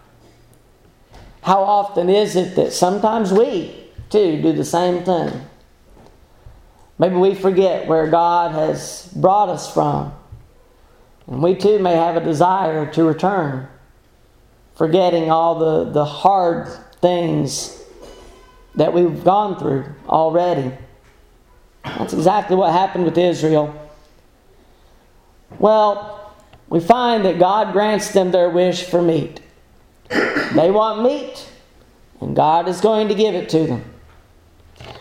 How 1.42 1.62
often 1.62 2.08
is 2.08 2.36
it 2.36 2.54
that 2.56 2.72
sometimes 2.72 3.32
we, 3.32 3.74
too, 4.10 4.40
do 4.40 4.52
the 4.52 4.64
same 4.64 5.04
thing? 5.04 5.32
Maybe 6.98 7.16
we 7.16 7.34
forget 7.34 7.86
where 7.86 8.06
God 8.06 8.52
has 8.52 9.10
brought 9.14 9.48
us 9.48 9.72
from. 9.72 10.14
And 11.26 11.42
we 11.42 11.56
too 11.56 11.78
may 11.78 11.94
have 11.94 12.16
a 12.16 12.24
desire 12.24 12.86
to 12.92 13.04
return, 13.04 13.68
forgetting 14.76 15.30
all 15.30 15.58
the, 15.58 15.90
the 15.90 16.04
hard 16.04 16.68
things 17.00 17.81
that 18.74 18.92
we've 18.92 19.22
gone 19.24 19.58
through 19.58 19.84
already. 20.08 20.72
That's 21.84 22.12
exactly 22.12 22.56
what 22.56 22.72
happened 22.72 23.04
with 23.04 23.18
Israel. 23.18 23.78
Well, 25.58 26.34
we 26.68 26.80
find 26.80 27.24
that 27.24 27.38
God 27.38 27.72
grants 27.72 28.12
them 28.12 28.30
their 28.30 28.48
wish 28.48 28.84
for 28.84 29.02
meat. 29.02 29.40
They 30.08 30.70
want 30.70 31.02
meat, 31.02 31.48
and 32.20 32.34
God 32.36 32.68
is 32.68 32.80
going 32.80 33.08
to 33.08 33.14
give 33.14 33.34
it 33.34 33.48
to 33.50 33.66
them. 33.66 33.84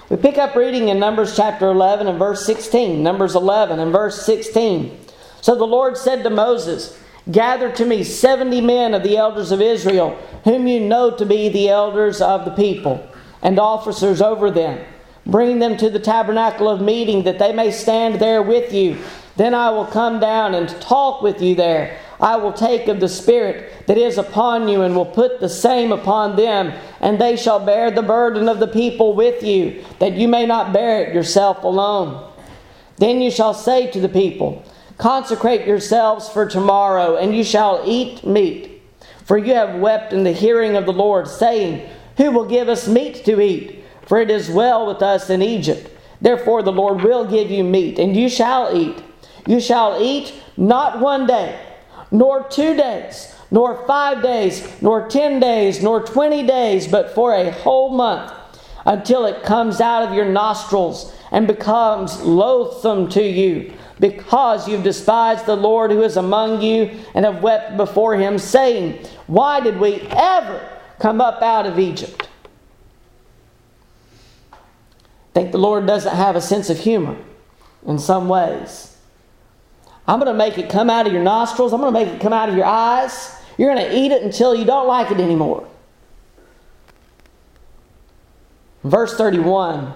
We 0.09 0.17
pick 0.17 0.37
up 0.37 0.55
reading 0.55 0.89
in 0.89 0.99
Numbers 0.99 1.35
chapter 1.35 1.69
11 1.69 2.07
and 2.07 2.19
verse 2.19 2.45
16. 2.45 3.01
Numbers 3.01 3.35
11 3.35 3.79
and 3.79 3.91
verse 3.91 4.25
16. 4.25 4.97
So 5.39 5.55
the 5.55 5.65
Lord 5.65 5.97
said 5.97 6.23
to 6.23 6.29
Moses, 6.29 6.97
Gather 7.31 7.71
to 7.71 7.85
me 7.85 8.03
70 8.03 8.61
men 8.61 8.93
of 8.93 9.03
the 9.03 9.15
elders 9.15 9.51
of 9.51 9.61
Israel, 9.61 10.17
whom 10.43 10.67
you 10.67 10.79
know 10.79 11.15
to 11.15 11.25
be 11.25 11.49
the 11.49 11.69
elders 11.69 12.19
of 12.19 12.45
the 12.45 12.51
people 12.51 13.07
and 13.41 13.59
officers 13.59 14.21
over 14.21 14.51
them. 14.51 14.85
Bring 15.25 15.59
them 15.59 15.77
to 15.77 15.89
the 15.89 15.99
tabernacle 15.99 16.67
of 16.67 16.81
meeting 16.81 17.23
that 17.23 17.39
they 17.39 17.53
may 17.53 17.71
stand 17.71 18.19
there 18.19 18.41
with 18.41 18.73
you. 18.73 18.97
Then 19.37 19.53
I 19.53 19.69
will 19.69 19.85
come 19.85 20.19
down 20.19 20.55
and 20.55 20.69
talk 20.81 21.21
with 21.21 21.41
you 21.41 21.55
there. 21.55 21.97
I 22.19 22.35
will 22.35 22.53
take 22.53 22.87
of 22.87 22.99
the 22.99 23.09
Spirit 23.09 23.87
that 23.87 23.97
is 23.97 24.17
upon 24.17 24.67
you 24.67 24.83
and 24.83 24.95
will 24.95 25.05
put 25.05 25.39
the 25.39 25.49
same 25.49 25.91
upon 25.91 26.35
them, 26.35 26.71
and 26.99 27.19
they 27.19 27.35
shall 27.35 27.63
bear 27.63 27.89
the 27.89 28.03
burden 28.03 28.47
of 28.47 28.59
the 28.59 28.67
people 28.67 29.15
with 29.15 29.41
you, 29.41 29.83
that 29.99 30.13
you 30.13 30.27
may 30.27 30.45
not 30.45 30.71
bear 30.71 31.03
it 31.03 31.15
yourself 31.15 31.63
alone. 31.63 32.31
Then 32.97 33.21
you 33.21 33.31
shall 33.31 33.55
say 33.55 33.89
to 33.91 33.99
the 33.99 34.09
people, 34.09 34.63
Consecrate 34.99 35.65
yourselves 35.65 36.29
for 36.29 36.45
tomorrow, 36.45 37.15
and 37.15 37.35
you 37.35 37.43
shall 37.43 37.81
eat 37.87 38.23
meat. 38.23 38.83
For 39.25 39.35
you 39.35 39.55
have 39.55 39.79
wept 39.79 40.13
in 40.13 40.23
the 40.23 40.31
hearing 40.31 40.75
of 40.75 40.85
the 40.85 40.93
Lord, 40.93 41.27
saying, 41.27 41.89
who 42.17 42.31
will 42.31 42.45
give 42.45 42.69
us 42.69 42.87
meat 42.87 43.23
to 43.25 43.41
eat? 43.41 43.83
For 44.07 44.19
it 44.19 44.29
is 44.29 44.49
well 44.49 44.87
with 44.87 45.01
us 45.01 45.29
in 45.29 45.41
Egypt. 45.41 45.89
Therefore, 46.19 46.61
the 46.61 46.71
Lord 46.71 47.01
will 47.01 47.25
give 47.25 47.49
you 47.49 47.63
meat, 47.63 47.97
and 47.97 48.15
you 48.15 48.29
shall 48.29 48.75
eat. 48.75 49.01
You 49.47 49.59
shall 49.59 50.01
eat 50.01 50.33
not 50.55 50.99
one 50.99 51.25
day, 51.25 51.59
nor 52.11 52.43
two 52.47 52.75
days, 52.75 53.33
nor 53.49 53.85
five 53.87 54.21
days, 54.21 54.81
nor 54.81 55.07
ten 55.07 55.39
days, 55.39 55.81
nor 55.81 56.03
twenty 56.03 56.45
days, 56.45 56.87
but 56.87 57.15
for 57.15 57.33
a 57.33 57.51
whole 57.51 57.89
month, 57.95 58.31
until 58.85 59.25
it 59.25 59.43
comes 59.43 59.81
out 59.81 60.07
of 60.07 60.13
your 60.13 60.25
nostrils 60.25 61.15
and 61.31 61.47
becomes 61.47 62.21
loathsome 62.21 63.09
to 63.09 63.23
you, 63.23 63.73
because 63.99 64.67
you've 64.67 64.83
despised 64.83 65.45
the 65.45 65.55
Lord 65.55 65.91
who 65.91 66.03
is 66.03 66.17
among 66.17 66.61
you 66.61 66.91
and 67.15 67.25
have 67.25 67.41
wept 67.41 67.77
before 67.77 68.15
him, 68.15 68.37
saying, 68.37 69.05
Why 69.27 69.59
did 69.59 69.79
we 69.79 70.01
ever 70.11 70.67
come 71.01 71.19
up 71.19 71.41
out 71.41 71.65
of 71.65 71.79
Egypt. 71.79 72.29
I 74.53 74.57
think 75.33 75.51
the 75.51 75.57
Lord 75.57 75.87
doesn't 75.87 76.15
have 76.15 76.35
a 76.35 76.41
sense 76.41 76.69
of 76.69 76.77
humor 76.77 77.17
in 77.87 77.97
some 77.97 78.29
ways. 78.29 78.95
I'm 80.07 80.19
going 80.19 80.31
to 80.31 80.37
make 80.37 80.59
it 80.59 80.69
come 80.69 80.89
out 80.89 81.07
of 81.07 81.13
your 81.13 81.23
nostrils. 81.23 81.73
I'm 81.73 81.81
going 81.81 81.91
to 81.91 81.99
make 81.99 82.13
it 82.13 82.21
come 82.21 82.33
out 82.33 82.49
of 82.49 82.55
your 82.55 82.65
eyes. 82.65 83.35
You're 83.57 83.73
going 83.73 83.89
to 83.89 83.97
eat 83.97 84.11
it 84.11 84.21
until 84.21 84.53
you 84.53 84.63
don't 84.63 84.87
like 84.87 85.09
it 85.11 85.19
anymore. 85.19 85.67
Verse 88.83 89.15
31 89.15 89.95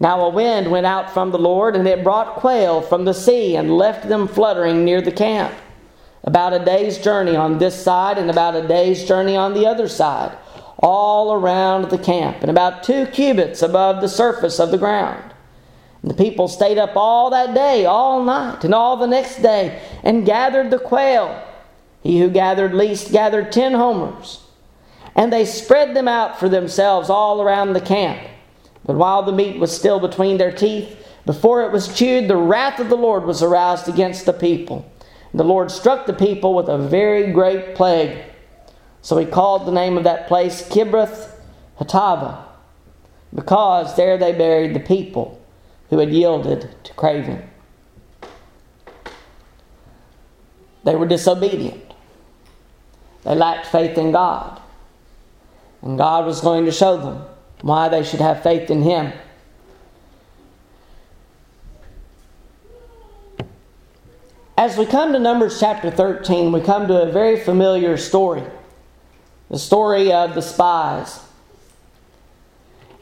Now 0.00 0.22
a 0.22 0.30
wind 0.30 0.70
went 0.70 0.86
out 0.86 1.12
from 1.12 1.30
the 1.30 1.38
Lord, 1.38 1.76
and 1.76 1.86
it 1.86 2.02
brought 2.02 2.36
quail 2.36 2.80
from 2.80 3.04
the 3.04 3.14
sea 3.14 3.54
and 3.56 3.76
left 3.76 4.08
them 4.08 4.26
fluttering 4.26 4.84
near 4.84 5.00
the 5.00 5.12
camp 5.12 5.54
about 6.24 6.52
a 6.52 6.64
day's 6.64 6.98
journey 6.98 7.36
on 7.36 7.58
this 7.58 7.82
side 7.82 8.18
and 8.18 8.30
about 8.30 8.56
a 8.56 8.66
day's 8.66 9.04
journey 9.04 9.36
on 9.36 9.54
the 9.54 9.66
other 9.66 9.88
side, 9.88 10.36
all 10.78 11.32
around 11.32 11.90
the 11.90 11.98
camp, 11.98 12.38
and 12.40 12.50
about 12.50 12.82
two 12.82 13.06
cubits 13.06 13.62
above 13.62 14.00
the 14.00 14.08
surface 14.08 14.58
of 14.58 14.70
the 14.70 14.78
ground. 14.78 15.32
And 16.02 16.10
the 16.10 16.14
people 16.14 16.48
stayed 16.48 16.78
up 16.78 16.96
all 16.96 17.30
that 17.30 17.54
day, 17.54 17.84
all 17.84 18.22
night, 18.22 18.64
and 18.64 18.74
all 18.74 18.96
the 18.96 19.06
next 19.06 19.42
day, 19.42 19.82
and 20.02 20.26
gathered 20.26 20.70
the 20.70 20.78
quail. 20.78 21.46
He 22.02 22.18
who 22.20 22.30
gathered 22.30 22.74
least 22.74 23.12
gathered 23.12 23.52
ten 23.52 23.74
homers. 23.74 24.42
And 25.14 25.32
they 25.32 25.44
spread 25.44 25.94
them 25.94 26.08
out 26.08 26.38
for 26.38 26.48
themselves 26.48 27.10
all 27.10 27.42
around 27.42 27.72
the 27.72 27.80
camp. 27.80 28.26
But 28.86 28.96
while 28.96 29.22
the 29.22 29.32
meat 29.32 29.58
was 29.58 29.76
still 29.76 30.00
between 30.00 30.38
their 30.38 30.52
teeth, 30.52 30.96
before 31.26 31.64
it 31.64 31.72
was 31.72 31.94
chewed, 31.94 32.28
the 32.28 32.36
wrath 32.36 32.80
of 32.80 32.88
the 32.88 32.96
Lord 32.96 33.24
was 33.24 33.42
aroused 33.42 33.88
against 33.88 34.24
the 34.24 34.32
people. 34.32 34.90
The 35.32 35.44
Lord 35.44 35.70
struck 35.70 36.06
the 36.06 36.12
people 36.12 36.54
with 36.54 36.68
a 36.68 36.78
very 36.78 37.32
great 37.32 37.74
plague 37.74 38.18
So 39.02 39.16
he 39.16 39.26
called 39.26 39.66
the 39.66 39.72
name 39.72 39.96
of 39.96 40.04
that 40.04 40.28
place 40.28 40.62
Kibroth 40.68 41.32
Hattaavah, 41.78 42.44
because 43.34 43.96
there 43.96 44.18
they 44.18 44.32
buried 44.32 44.74
the 44.74 44.80
people 44.80 45.40
who 45.88 45.98
had 45.98 46.10
yielded 46.10 46.74
to 46.84 46.92
craving. 46.94 47.42
They 50.84 50.94
were 50.94 51.06
disobedient. 51.06 51.82
They 53.22 53.34
lacked 53.34 53.66
faith 53.66 53.98
in 53.98 54.12
God. 54.12 54.60
And 55.82 55.98
God 55.98 56.26
was 56.26 56.40
going 56.40 56.64
to 56.66 56.72
show 56.72 56.96
them 56.96 57.24
why 57.62 57.88
they 57.88 58.02
should 58.04 58.20
have 58.20 58.42
faith 58.42 58.70
in 58.70 58.82
Him. 58.82 59.12
As 64.60 64.76
we 64.76 64.84
come 64.84 65.14
to 65.14 65.18
Numbers 65.18 65.58
chapter 65.58 65.90
13, 65.90 66.52
we 66.52 66.60
come 66.60 66.86
to 66.86 67.00
a 67.00 67.10
very 67.10 67.40
familiar 67.40 67.96
story 67.96 68.42
the 69.48 69.58
story 69.58 70.12
of 70.12 70.34
the 70.34 70.42
spies. 70.42 71.18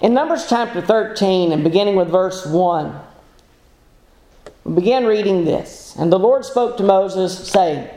In 0.01 0.15
Numbers 0.15 0.47
chapter 0.49 0.81
13, 0.81 1.51
and 1.51 1.65
beginning 1.65 1.97
with 1.97 2.11
verse 2.11 2.47
1, 2.47 3.01
we 4.63 4.73
begin 4.73 5.05
reading 5.05 5.45
this. 5.45 5.97
And 5.99 6.13
the 6.13 6.19
Lord 6.21 6.45
spoke 6.45 6.77
to 6.77 6.85
Moses, 6.85 7.49
saying, 7.49 7.91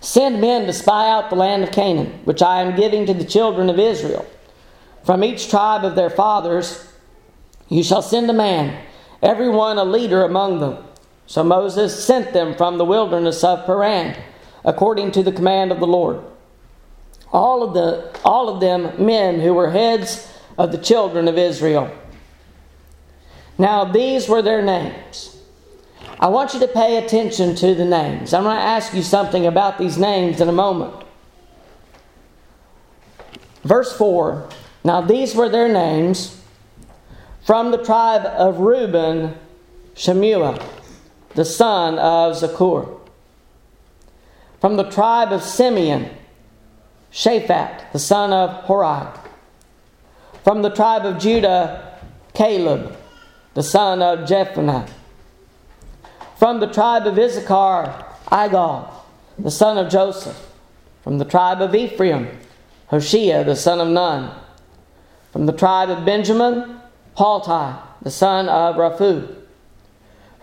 Send 0.00 0.40
men 0.40 0.66
to 0.66 0.72
spy 0.72 1.08
out 1.08 1.30
the 1.30 1.36
land 1.36 1.62
of 1.62 1.70
Canaan, 1.70 2.18
which 2.24 2.42
I 2.42 2.62
am 2.62 2.74
giving 2.74 3.06
to 3.06 3.14
the 3.14 3.24
children 3.24 3.70
of 3.70 3.78
Israel. 3.78 4.26
From 5.04 5.22
each 5.22 5.50
tribe 5.50 5.84
of 5.84 5.94
their 5.94 6.10
fathers 6.10 6.84
you 7.68 7.84
shall 7.84 8.02
send 8.02 8.28
a 8.28 8.34
man, 8.34 8.84
every 9.22 9.48
one 9.48 9.78
a 9.78 9.84
leader 9.84 10.24
among 10.24 10.58
them. 10.58 10.84
So 11.26 11.42
Moses 11.42 12.04
sent 12.04 12.32
them 12.32 12.54
from 12.54 12.78
the 12.78 12.84
wilderness 12.84 13.42
of 13.42 13.64
Paran, 13.66 14.16
according 14.64 15.12
to 15.12 15.22
the 15.22 15.32
command 15.32 15.72
of 15.72 15.80
the 15.80 15.86
Lord. 15.86 16.22
All 17.32 17.62
of, 17.62 17.74
the, 17.74 18.16
all 18.24 18.48
of 18.48 18.60
them 18.60 19.04
men 19.04 19.40
who 19.40 19.54
were 19.54 19.70
heads 19.70 20.30
of 20.56 20.70
the 20.70 20.78
children 20.78 21.26
of 21.26 21.38
Israel. 21.38 21.90
Now 23.58 23.84
these 23.84 24.28
were 24.28 24.42
their 24.42 24.62
names. 24.62 25.36
I 26.20 26.28
want 26.28 26.54
you 26.54 26.60
to 26.60 26.68
pay 26.68 27.04
attention 27.04 27.54
to 27.56 27.74
the 27.74 27.84
names. 27.84 28.32
I'm 28.32 28.44
going 28.44 28.56
to 28.56 28.62
ask 28.62 28.94
you 28.94 29.02
something 29.02 29.46
about 29.46 29.78
these 29.78 29.98
names 29.98 30.40
in 30.40 30.48
a 30.48 30.52
moment. 30.52 30.94
Verse 33.64 33.96
4 33.96 34.48
Now 34.84 35.00
these 35.00 35.34
were 35.34 35.48
their 35.48 35.68
names 35.68 36.40
from 37.44 37.72
the 37.72 37.82
tribe 37.82 38.24
of 38.26 38.58
Reuben, 38.58 39.34
Shemuel 39.94 40.58
the 41.34 41.44
son 41.44 41.98
of 41.98 42.34
Zaccur. 42.36 43.00
From 44.60 44.76
the 44.76 44.88
tribe 44.90 45.32
of 45.32 45.42
Simeon, 45.42 46.10
Shaphat, 47.12 47.92
the 47.92 47.98
son 47.98 48.32
of 48.32 48.50
Hori. 48.64 49.06
From 50.42 50.62
the 50.62 50.70
tribe 50.70 51.04
of 51.04 51.18
Judah, 51.18 51.98
Caleb, 52.34 52.96
the 53.54 53.62
son 53.62 54.02
of 54.02 54.20
Jephunneh. 54.28 54.88
From 56.36 56.60
the 56.60 56.66
tribe 56.66 57.06
of 57.06 57.18
Issachar, 57.18 58.04
Igal, 58.26 58.90
the 59.38 59.50
son 59.50 59.78
of 59.78 59.90
Joseph. 59.90 60.50
From 61.02 61.18
the 61.18 61.24
tribe 61.24 61.60
of 61.60 61.74
Ephraim, 61.74 62.28
Hoshea, 62.88 63.44
the 63.44 63.56
son 63.56 63.80
of 63.80 63.88
Nun. 63.88 64.34
From 65.32 65.46
the 65.46 65.52
tribe 65.52 65.90
of 65.90 66.04
Benjamin, 66.04 66.80
Palti, 67.14 67.78
the 68.02 68.10
son 68.10 68.48
of 68.48 68.76
Raphu. 68.76 69.43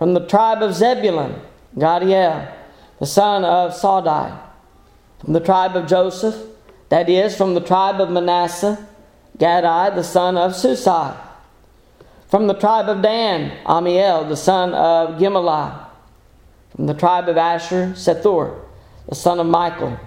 From 0.02 0.16
the 0.16 0.26
tribe 0.26 0.64
of 0.64 0.74
Zebulun, 0.74 1.40
Gaddiel, 1.78 2.52
the 2.98 3.06
son 3.06 3.46
of 3.46 3.72
Sodai. 3.72 4.36
From 5.20 5.34
the 5.34 5.40
tribe 5.40 5.76
of 5.76 5.86
Joseph, 5.86 6.36
that 6.90 7.08
is, 7.08 7.38
from 7.38 7.54
the 7.54 7.62
tribe 7.62 8.02
of 8.02 8.10
Manasseh, 8.10 8.84
Gadai, 9.38 9.94
the 9.94 10.04
son 10.04 10.38
of 10.38 10.54
Susai. 10.54 11.16
From 12.30 12.48
the 12.48 12.56
tribe 12.56 12.90
of 12.90 13.04
Dan, 13.04 13.52
Ammiel, 13.64 14.28
the 14.28 14.36
son 14.36 14.74
of 14.74 15.20
Gemalli. 15.20 15.86
From 16.76 16.88
the 16.88 16.96
tribe 16.96 17.30
of 17.30 17.38
Asher, 17.38 17.94
Sethur, 17.94 18.60
the 19.08 19.14
son 19.14 19.40
of 19.40 19.46
Michael. 19.46 20.00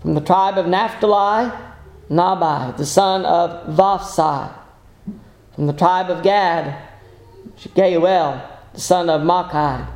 From 0.00 0.14
the 0.14 0.22
tribe 0.22 0.56
of 0.56 0.68
Naphtali, 0.68 1.52
Nabai, 2.08 2.74
the 2.78 2.86
son 2.86 3.26
of 3.26 3.76
Vophsi. 3.76 4.54
From 5.54 5.66
the 5.66 5.74
tribe 5.74 6.08
of 6.08 6.22
Gad, 6.22 6.74
Geuel, 7.74 8.40
the 8.40 8.55
son 8.76 9.10
of 9.10 9.22
Machi. 9.22 9.90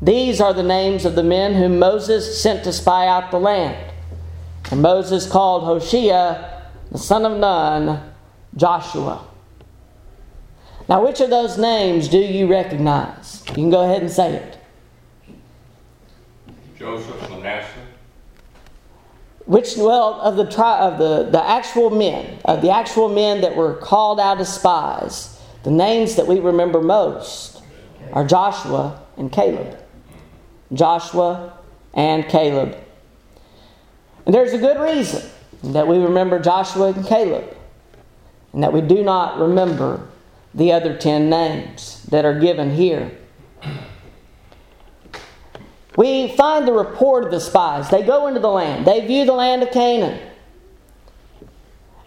These 0.00 0.40
are 0.40 0.54
the 0.54 0.62
names 0.62 1.04
of 1.04 1.14
the 1.14 1.22
men 1.22 1.54
whom 1.54 1.78
Moses 1.78 2.40
sent 2.40 2.64
to 2.64 2.72
spy 2.72 3.06
out 3.06 3.30
the 3.30 3.40
land. 3.40 3.92
And 4.70 4.82
Moses 4.82 5.28
called 5.28 5.64
Hoshea, 5.64 6.62
the 6.90 6.98
son 6.98 7.24
of 7.24 7.38
Nun, 7.38 8.12
Joshua. 8.56 9.24
Now, 10.88 11.04
which 11.04 11.20
of 11.20 11.30
those 11.30 11.58
names 11.58 12.08
do 12.08 12.18
you 12.18 12.46
recognize? 12.46 13.42
You 13.48 13.54
can 13.54 13.70
go 13.70 13.82
ahead 13.82 14.02
and 14.02 14.10
say 14.10 14.34
it. 14.34 14.58
Joseph 16.78 17.28
Manasseh. 17.28 17.68
Which, 19.46 19.76
well, 19.76 20.20
of 20.20 20.36
the 20.36 20.44
tri- 20.44 20.80
of 20.80 20.98
the, 20.98 21.24
the 21.30 21.42
actual 21.42 21.90
men, 21.90 22.38
of 22.44 22.62
the 22.62 22.70
actual 22.70 23.08
men 23.08 23.40
that 23.40 23.56
were 23.56 23.74
called 23.74 24.20
out 24.20 24.40
as 24.40 24.54
spies, 24.54 25.37
the 25.62 25.70
names 25.70 26.16
that 26.16 26.26
we 26.26 26.40
remember 26.40 26.80
most 26.80 27.62
are 28.12 28.24
Joshua 28.24 29.02
and 29.16 29.30
Caleb. 29.32 29.76
Joshua 30.72 31.58
and 31.94 32.26
Caleb. 32.28 32.76
And 34.26 34.34
there's 34.34 34.52
a 34.52 34.58
good 34.58 34.78
reason 34.78 35.28
that 35.64 35.88
we 35.88 35.98
remember 35.98 36.38
Joshua 36.38 36.92
and 36.92 37.04
Caleb, 37.06 37.56
and 38.52 38.62
that 38.62 38.72
we 38.72 38.80
do 38.80 39.02
not 39.02 39.38
remember 39.38 40.06
the 40.54 40.72
other 40.72 40.96
10 40.96 41.28
names 41.28 42.04
that 42.04 42.24
are 42.24 42.38
given 42.38 42.70
here. 42.70 43.10
We 45.96 46.28
find 46.36 46.68
the 46.68 46.72
report 46.72 47.24
of 47.24 47.32
the 47.32 47.40
spies. 47.40 47.90
They 47.90 48.02
go 48.02 48.28
into 48.28 48.40
the 48.40 48.50
land, 48.50 48.86
they 48.86 49.04
view 49.06 49.24
the 49.24 49.32
land 49.32 49.62
of 49.62 49.70
Canaan. 49.70 50.27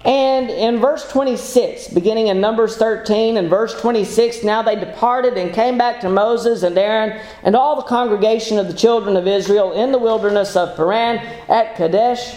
And 0.03 0.49
in 0.49 0.79
verse 0.79 1.07
26, 1.11 1.89
beginning 1.89 2.27
in 2.27 2.41
Numbers 2.41 2.75
13 2.77 3.37
and 3.37 3.49
verse 3.49 3.79
26, 3.79 4.43
now 4.43 4.63
they 4.63 4.75
departed 4.75 5.37
and 5.37 5.53
came 5.53 5.77
back 5.77 6.01
to 6.01 6.09
Moses 6.09 6.63
and 6.63 6.75
Aaron 6.75 7.21
and 7.43 7.55
all 7.55 7.75
the 7.75 7.83
congregation 7.83 8.57
of 8.57 8.67
the 8.67 8.73
children 8.73 9.15
of 9.15 9.27
Israel 9.27 9.73
in 9.73 9.91
the 9.91 9.99
wilderness 9.99 10.55
of 10.55 10.75
Paran 10.75 11.17
at 11.47 11.75
Kadesh. 11.75 12.35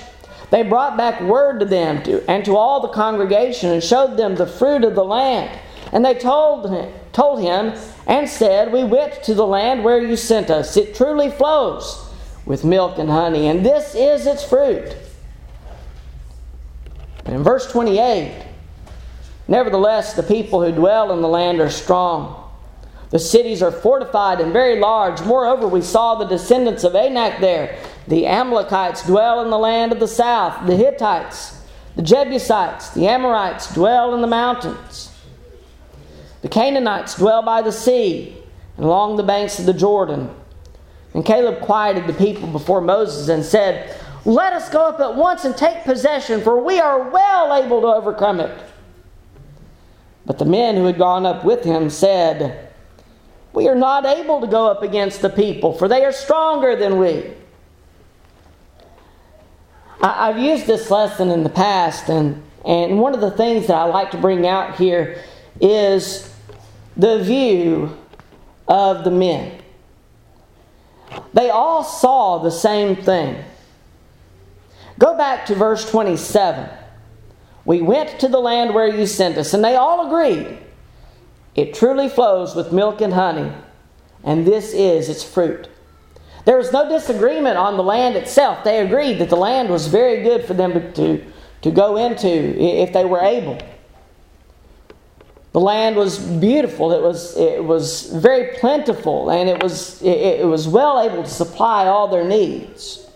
They 0.50 0.62
brought 0.62 0.98
back 0.98 1.22
word 1.22 1.61
to 1.61 1.66
them 1.66 2.03
and 2.29 2.44
to 2.44 2.55
all 2.55 2.81
the 2.81 2.88
congregation 2.88 3.70
and 3.70 3.83
showed 3.83 4.18
them 4.18 4.35
the 4.35 4.46
fruit 4.46 4.85
of 4.85 4.94
the 4.94 5.05
land. 5.05 5.59
And 5.90 6.05
they 6.05 6.14
told 6.14 6.70
him, 6.70 6.92
told 7.12 7.40
him 7.40 7.72
and 8.07 8.29
said, 8.29 8.72
We 8.72 8.85
went 8.85 9.22
to 9.22 9.33
the 9.33 9.46
land 9.46 9.85
where 9.85 9.98
you 9.98 10.16
sent 10.16 10.50
us. 10.50 10.77
It 10.77 10.94
truly 10.94 11.31
flows 11.31 12.11
with 12.44 12.62
milk 12.62 12.98
and 12.98 13.09
honey, 13.09 13.46
and 13.46 13.64
this 13.64 13.94
is 13.94 14.27
its 14.27 14.44
fruit. 14.44 14.94
And 17.24 17.34
in 17.34 17.42
verse 17.42 17.70
28, 17.70 18.44
nevertheless, 19.48 20.14
the 20.14 20.22
people 20.22 20.62
who 20.62 20.72
dwell 20.72 21.12
in 21.12 21.22
the 21.22 21.28
land 21.28 21.60
are 21.60 21.70
strong. 21.70 22.40
The 23.10 23.18
cities 23.18 23.62
are 23.62 23.70
fortified 23.70 24.40
and 24.40 24.52
very 24.52 24.80
large. 24.80 25.22
Moreover, 25.22 25.68
we 25.68 25.82
saw 25.82 26.16
the 26.16 26.24
descendants 26.24 26.84
of 26.84 26.94
Anak 26.96 27.40
there. 27.40 27.78
The 28.08 28.26
Amalekites 28.26 29.06
dwell 29.06 29.42
in 29.42 29.50
the 29.50 29.58
land 29.58 29.92
of 29.92 30.00
the 30.00 30.08
south. 30.08 30.66
The 30.66 30.76
Hittites, 30.76 31.62
the 31.96 32.02
Jebusites, 32.02 32.90
the 32.90 33.06
Amorites 33.06 33.72
dwell 33.72 34.14
in 34.14 34.20
the 34.20 34.26
mountains. 34.26 35.12
The 36.42 36.48
Canaanites 36.48 37.14
dwell 37.16 37.42
by 37.42 37.62
the 37.62 37.72
sea 37.72 38.37
and 38.76 38.84
along 38.84 39.16
the 39.16 39.22
banks 39.22 39.58
of 39.58 39.66
the 39.66 39.72
Jordan. 39.72 40.28
And 41.14 41.24
Caleb 41.24 41.60
quieted 41.60 42.06
the 42.06 42.12
people 42.12 42.48
before 42.48 42.80
Moses 42.80 43.28
and 43.28 43.44
said, 43.44 43.96
let 44.24 44.54
us 44.54 44.70
go 44.70 44.87
up 44.87 45.00
at 45.00 45.14
once 45.14 45.44
and 45.44 45.56
take 45.56 45.84
possession, 45.84 46.40
for 46.40 46.62
we 46.62 46.80
are 46.80 47.10
well 47.10 47.62
able 47.62 47.82
to 47.82 47.88
overcome 47.88 48.40
it. 48.40 48.58
But 50.24 50.38
the 50.38 50.46
men 50.46 50.76
who 50.76 50.84
had 50.87 50.96
gone 50.96 51.26
up 51.26 51.44
with 51.44 51.64
him 51.64 51.90
said, 51.90 52.72
We 53.52 53.68
are 53.68 53.74
not 53.74 54.06
able 54.06 54.40
to 54.40 54.46
go 54.46 54.66
up 54.66 54.82
against 54.82 55.20
the 55.20 55.28
people, 55.28 55.74
for 55.74 55.88
they 55.88 56.04
are 56.04 56.12
stronger 56.12 56.74
than 56.74 56.98
we. 56.98 57.34
I, 60.00 60.28
have 60.28 60.38
used 60.38 60.66
this 60.66 60.90
lesson 60.90 61.30
in 61.30 61.44
the 61.44 61.50
past, 61.50 62.08
and, 62.08 62.42
and 62.64 62.98
one 62.98 63.14
of 63.14 63.20
the 63.20 63.30
things 63.30 63.66
that 63.66 63.76
I 63.76 63.84
like 63.84 64.10
to 64.12 64.18
bring 64.18 64.46
out 64.46 64.76
here 64.76 65.22
is 65.60 66.34
the 66.96 67.22
view 67.22 67.96
of 68.68 69.04
the 69.04 69.10
men. 69.10 69.60
They 71.32 71.50
all 71.50 71.84
saw 71.84 72.38
the 72.38 72.50
same 72.50 72.96
thing. 72.96 73.44
Go 74.98 75.16
back 75.16 75.46
to 75.46 75.54
verse 75.54 75.88
27. 75.90 76.68
We 77.64 77.80
went 77.80 78.20
to 78.20 78.28
the 78.28 78.38
land 78.38 78.74
where 78.74 78.88
you 78.88 79.07
sent 79.07 79.38
us, 79.38 79.54
and 79.54 79.64
they 79.64 79.76
all 79.76 80.07
agreed. 80.07 80.59
It 81.54 81.74
truly 81.74 82.09
flows 82.09 82.54
with 82.54 82.72
milk 82.72 83.00
and 83.00 83.12
honey, 83.12 83.52
and 84.22 84.46
this 84.46 84.72
is 84.72 85.09
its 85.09 85.24
fruit. 85.24 85.68
There 86.44 86.59
was 86.59 86.72
no 86.72 86.88
disagreement 86.88 87.57
on 87.57 87.76
the 87.76 87.83
land 87.83 88.16
itself. 88.16 88.64
They 88.64 88.80
agreed 88.80 89.18
that 89.18 89.30
the 89.30 89.37
land 89.37 89.70
was 89.70 89.87
very 89.87 90.22
good 90.22 90.44
for 90.44 90.52
them 90.52 90.92
to, 90.94 91.24
to, 91.62 91.70
go 91.70 91.96
into 91.96 92.28
if 92.28 92.92
they 92.92 93.04
were 93.04 93.20
able. 93.20 93.59
The 95.52 95.61
land 95.61 95.96
was 95.96 96.18
beautiful. 96.18 96.92
It 96.92 97.00
was, 97.00 97.37
it 97.37 97.64
was 97.64 98.11
very 98.11 98.59
plentiful, 98.59 99.30
and 99.30 99.48
it 99.48 99.62
was, 99.62 100.02
it, 100.02 100.40
it 100.40 100.46
was 100.46 100.68
well 100.68 101.00
able 101.00 101.22
to 101.22 101.30
supply 101.30 101.87
all 101.87 102.09
their 102.09 102.24
needs. 102.24 103.07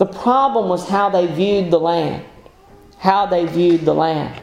The 0.00 0.06
problem 0.06 0.70
was 0.70 0.88
how 0.88 1.10
they 1.10 1.26
viewed 1.26 1.70
the 1.70 1.78
land. 1.78 2.24
How 2.96 3.26
they 3.26 3.44
viewed 3.44 3.82
the 3.82 3.92
land. 3.92 4.40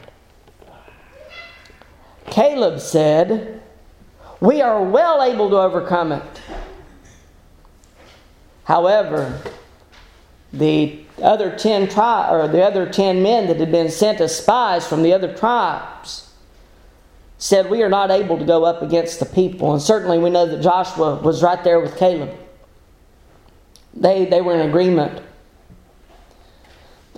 Caleb 2.26 2.78
said, 2.78 3.60
We 4.38 4.62
are 4.62 4.80
well 4.80 5.20
able 5.20 5.50
to 5.50 5.56
overcome 5.56 6.12
it. 6.12 6.42
However, 8.66 9.42
the 10.52 11.00
other 11.20 11.58
10 11.58 11.88
tri- 11.88 12.30
or 12.30 12.46
the 12.46 12.62
other 12.62 12.88
10 12.88 13.20
men 13.20 13.48
that 13.48 13.56
had 13.56 13.72
been 13.72 13.90
sent 13.90 14.20
as 14.20 14.38
spies 14.38 14.86
from 14.86 15.02
the 15.02 15.12
other 15.12 15.34
tribes 15.34 16.32
said 17.38 17.68
we 17.68 17.82
are 17.82 17.88
not 17.88 18.12
able 18.12 18.38
to 18.38 18.44
go 18.44 18.64
up 18.64 18.80
against 18.80 19.18
the 19.18 19.26
people 19.26 19.72
and 19.72 19.82
certainly 19.82 20.18
we 20.18 20.30
know 20.30 20.46
that 20.46 20.62
Joshua 20.62 21.16
was 21.16 21.42
right 21.42 21.62
there 21.64 21.80
with 21.80 21.96
Caleb 21.96 22.30
they 23.94 24.24
they 24.24 24.40
were 24.40 24.54
in 24.54 24.68
agreement 24.68 25.22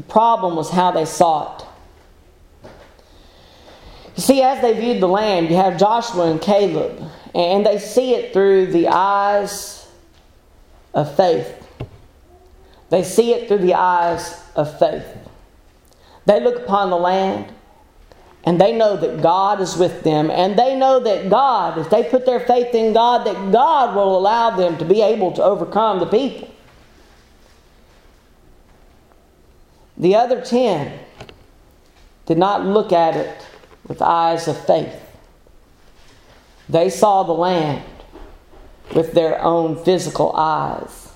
the 0.00 0.06
problem 0.12 0.56
was 0.56 0.70
how 0.70 0.90
they 0.90 1.04
saw 1.04 1.56
it 1.56 1.64
you 4.16 4.22
see 4.22 4.42
as 4.42 4.60
they 4.62 4.78
viewed 4.78 5.00
the 5.00 5.08
land 5.08 5.48
you 5.48 5.56
have 5.56 5.78
Joshua 5.78 6.30
and 6.30 6.40
Caleb 6.40 7.02
and 7.34 7.66
they 7.66 7.78
see 7.78 8.14
it 8.14 8.32
through 8.32 8.66
the 8.66 8.88
eyes 8.88 9.86
of 10.94 11.14
faith 11.16 11.60
they 12.90 13.04
see 13.04 13.32
it 13.32 13.48
through 13.48 13.58
the 13.58 13.74
eyes 13.74 14.42
of 14.56 14.78
faith. 14.78 15.06
They 16.26 16.40
look 16.40 16.56
upon 16.56 16.90
the 16.90 16.96
land 16.96 17.52
and 18.44 18.60
they 18.60 18.76
know 18.76 18.96
that 18.96 19.22
God 19.22 19.60
is 19.60 19.76
with 19.76 20.02
them. 20.02 20.30
And 20.30 20.58
they 20.58 20.76
know 20.76 20.98
that 21.00 21.30
God, 21.30 21.78
if 21.78 21.88
they 21.88 22.02
put 22.02 22.26
their 22.26 22.40
faith 22.40 22.74
in 22.74 22.92
God, 22.92 23.26
that 23.26 23.52
God 23.52 23.94
will 23.94 24.18
allow 24.18 24.50
them 24.50 24.76
to 24.78 24.84
be 24.84 25.02
able 25.02 25.32
to 25.32 25.42
overcome 25.42 26.00
the 26.00 26.06
people. 26.06 26.48
The 30.00 30.14
other 30.14 30.40
ten 30.40 30.98
did 32.24 32.38
not 32.38 32.64
look 32.64 32.90
at 32.90 33.16
it 33.16 33.46
with 33.86 34.00
eyes 34.00 34.48
of 34.48 34.58
faith. 34.66 34.98
They 36.70 36.88
saw 36.88 37.22
the 37.22 37.34
land 37.34 37.84
with 38.94 39.12
their 39.12 39.42
own 39.42 39.76
physical 39.84 40.32
eyes. 40.34 41.12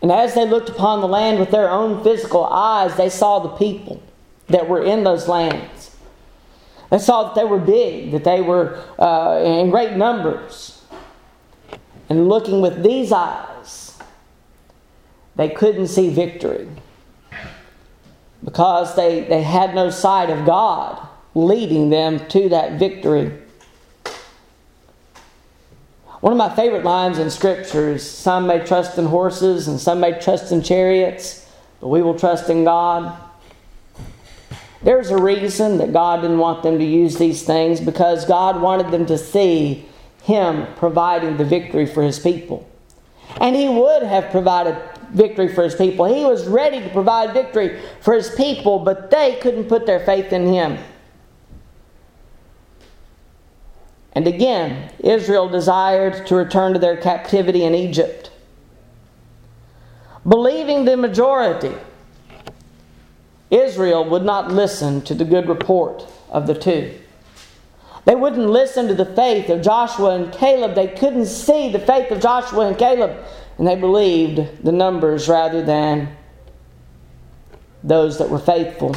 And 0.00 0.10
as 0.10 0.34
they 0.34 0.46
looked 0.46 0.70
upon 0.70 1.02
the 1.02 1.06
land 1.08 1.38
with 1.38 1.50
their 1.50 1.68
own 1.68 2.02
physical 2.02 2.46
eyes, 2.46 2.96
they 2.96 3.10
saw 3.10 3.38
the 3.38 3.50
people 3.50 4.02
that 4.46 4.66
were 4.66 4.82
in 4.82 5.04
those 5.04 5.28
lands. 5.28 5.94
They 6.90 6.98
saw 6.98 7.24
that 7.24 7.34
they 7.34 7.44
were 7.44 7.58
big, 7.58 8.12
that 8.12 8.24
they 8.24 8.40
were 8.40 8.82
uh, 8.98 9.42
in 9.44 9.68
great 9.68 9.92
numbers. 9.92 10.82
And 12.08 12.30
looking 12.30 12.62
with 12.62 12.82
these 12.82 13.12
eyes, 13.12 13.98
they 15.36 15.50
couldn't 15.50 15.88
see 15.88 16.08
victory 16.08 16.66
because 18.44 18.94
they, 18.94 19.22
they 19.22 19.42
had 19.42 19.74
no 19.74 19.90
sight 19.90 20.30
of 20.30 20.44
God 20.44 21.08
leading 21.34 21.90
them 21.90 22.26
to 22.28 22.48
that 22.50 22.78
victory. 22.78 23.32
One 26.20 26.32
of 26.32 26.38
my 26.38 26.54
favorite 26.54 26.84
lines 26.84 27.18
in 27.18 27.30
Scripture 27.30 27.90
is 27.90 28.08
Some 28.08 28.46
may 28.46 28.64
trust 28.64 28.98
in 28.98 29.06
horses 29.06 29.68
and 29.68 29.78
some 29.80 30.00
may 30.00 30.18
trust 30.18 30.52
in 30.52 30.62
chariots, 30.62 31.50
but 31.80 31.88
we 31.88 32.02
will 32.02 32.18
trust 32.18 32.48
in 32.48 32.64
God. 32.64 33.18
There's 34.82 35.10
a 35.10 35.20
reason 35.20 35.78
that 35.78 35.92
God 35.92 36.22
didn't 36.22 36.38
want 36.38 36.62
them 36.62 36.78
to 36.78 36.84
use 36.84 37.16
these 37.16 37.42
things 37.42 37.80
because 37.80 38.26
God 38.26 38.60
wanted 38.60 38.90
them 38.90 39.06
to 39.06 39.18
see 39.18 39.86
Him 40.22 40.66
providing 40.76 41.36
the 41.36 41.44
victory 41.44 41.86
for 41.86 42.02
His 42.02 42.18
people. 42.18 42.68
And 43.38 43.56
He 43.56 43.68
would 43.68 44.02
have 44.02 44.30
provided 44.30 44.76
victory 45.14 45.48
for 45.48 45.64
His 45.64 45.74
people. 45.74 46.04
He 46.04 46.24
was 46.24 46.46
ready 46.46 46.80
to 46.80 46.88
provide 46.90 47.32
victory 47.32 47.80
for 48.00 48.14
His 48.14 48.30
people, 48.34 48.80
but 48.80 49.10
they 49.10 49.38
couldn't 49.40 49.64
put 49.64 49.86
their 49.86 50.00
faith 50.00 50.32
in 50.32 50.52
Him. 50.52 50.78
And 54.12 54.26
again, 54.26 54.92
Israel 55.00 55.48
desired 55.48 56.26
to 56.26 56.36
return 56.36 56.72
to 56.74 56.78
their 56.78 56.96
captivity 56.96 57.64
in 57.64 57.74
Egypt. 57.74 58.30
Believing 60.26 60.84
the 60.84 60.96
majority, 60.96 61.74
Israel 63.50 64.08
would 64.08 64.24
not 64.24 64.52
listen 64.52 65.02
to 65.02 65.14
the 65.14 65.24
good 65.24 65.48
report 65.48 66.06
of 66.30 66.46
the 66.46 66.54
two. 66.54 66.94
They 68.04 68.14
wouldn't 68.14 68.48
listen 68.48 68.88
to 68.88 68.94
the 68.94 69.06
faith 69.06 69.48
of 69.48 69.62
Joshua 69.62 70.16
and 70.16 70.32
Caleb. 70.32 70.74
They 70.74 70.88
couldn't 70.88 71.26
see 71.26 71.72
the 71.72 71.78
faith 71.78 72.10
of 72.10 72.20
Joshua 72.20 72.68
and 72.68 72.78
Caleb. 72.78 73.16
And 73.58 73.66
they 73.66 73.76
believed 73.76 74.64
the 74.64 74.72
numbers 74.72 75.28
rather 75.28 75.62
than 75.62 76.16
those 77.82 78.18
that 78.18 78.30
were 78.30 78.38
faithful. 78.38 78.96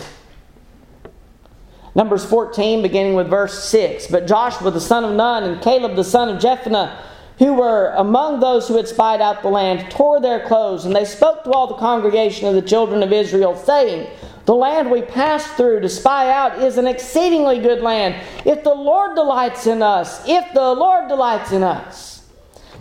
Numbers 1.94 2.24
14, 2.26 2.82
beginning 2.82 3.16
with 3.16 3.28
verse 3.28 3.64
6. 3.66 4.08
But 4.08 4.28
Joshua 4.28 4.72
the 4.72 4.80
son 4.80 5.04
of 5.04 5.14
Nun 5.16 5.44
and 5.44 5.62
Caleb 5.62 5.96
the 5.96 6.04
son 6.04 6.30
of 6.30 6.42
Jephunneh, 6.42 6.96
who 7.40 7.54
were 7.54 7.94
among 7.98 8.40
those 8.40 8.68
who 8.68 8.78
had 8.78 8.88
spied 8.88 9.22
out 9.22 9.42
the 9.42 9.50
land, 9.50 9.92
tore 9.92 10.20
their 10.20 10.46
clothes, 10.48 10.86
and 10.86 10.96
they 10.96 11.06
spoke 11.06 11.44
to 11.44 11.52
all 11.52 11.68
the 11.68 11.76
congregation 11.76 12.48
of 12.48 12.56
the 12.56 12.62
children 12.62 13.04
of 13.04 13.12
Israel, 13.12 13.56
saying, 13.56 14.10
The 14.46 14.56
land 14.56 14.90
we 14.90 15.02
passed 15.02 15.50
through 15.56 15.82
to 15.82 15.90
spy 15.90 16.32
out 16.32 16.60
is 16.62 16.78
an 16.78 16.88
exceedingly 16.88 17.60
good 17.60 17.82
land. 17.82 18.16
If 18.46 18.64
the 18.64 18.74
Lord 18.74 19.16
delights 19.16 19.68
in 19.68 19.82
us, 19.82 20.22
if 20.28 20.54
the 20.54 20.74
Lord 20.74 21.08
delights 21.08 21.52
in 21.52 21.64
us, 21.64 22.17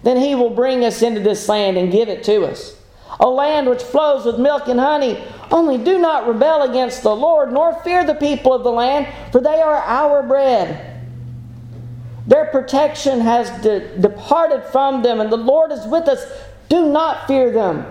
then 0.07 0.19
he 0.19 0.37
will 0.37 0.51
bring 0.51 0.85
us 0.85 1.03
into 1.03 1.21
this 1.21 1.49
land 1.49 1.77
and 1.77 1.91
give 1.91 2.09
it 2.09 2.23
to 2.23 2.45
us. 2.45 2.77
A 3.19 3.27
land 3.27 3.69
which 3.69 3.83
flows 3.83 4.25
with 4.25 4.39
milk 4.39 4.69
and 4.69 4.79
honey 4.79 5.21
only 5.51 5.79
do 5.79 5.99
not 5.99 6.29
rebel 6.29 6.63
against 6.63 7.03
the 7.03 7.15
Lord, 7.15 7.53
nor 7.53 7.75
fear 7.83 8.05
the 8.05 8.15
people 8.15 8.55
of 8.55 8.63
the 8.63 8.71
land, 8.71 9.09
for 9.33 9.41
they 9.41 9.61
are 9.61 9.75
our 9.75 10.23
bread. 10.23 11.03
Their 12.25 12.45
protection 12.47 13.21
has 13.21 13.51
de- 13.63 13.99
departed 13.99 14.63
from 14.71 15.03
them, 15.03 15.21
and 15.21 15.29
the 15.29 15.37
Lord 15.37 15.73
is 15.73 15.85
with 15.89 16.07
us. 16.07 16.25
Do 16.69 16.87
not 16.89 17.27
fear 17.27 17.51
them. 17.51 17.85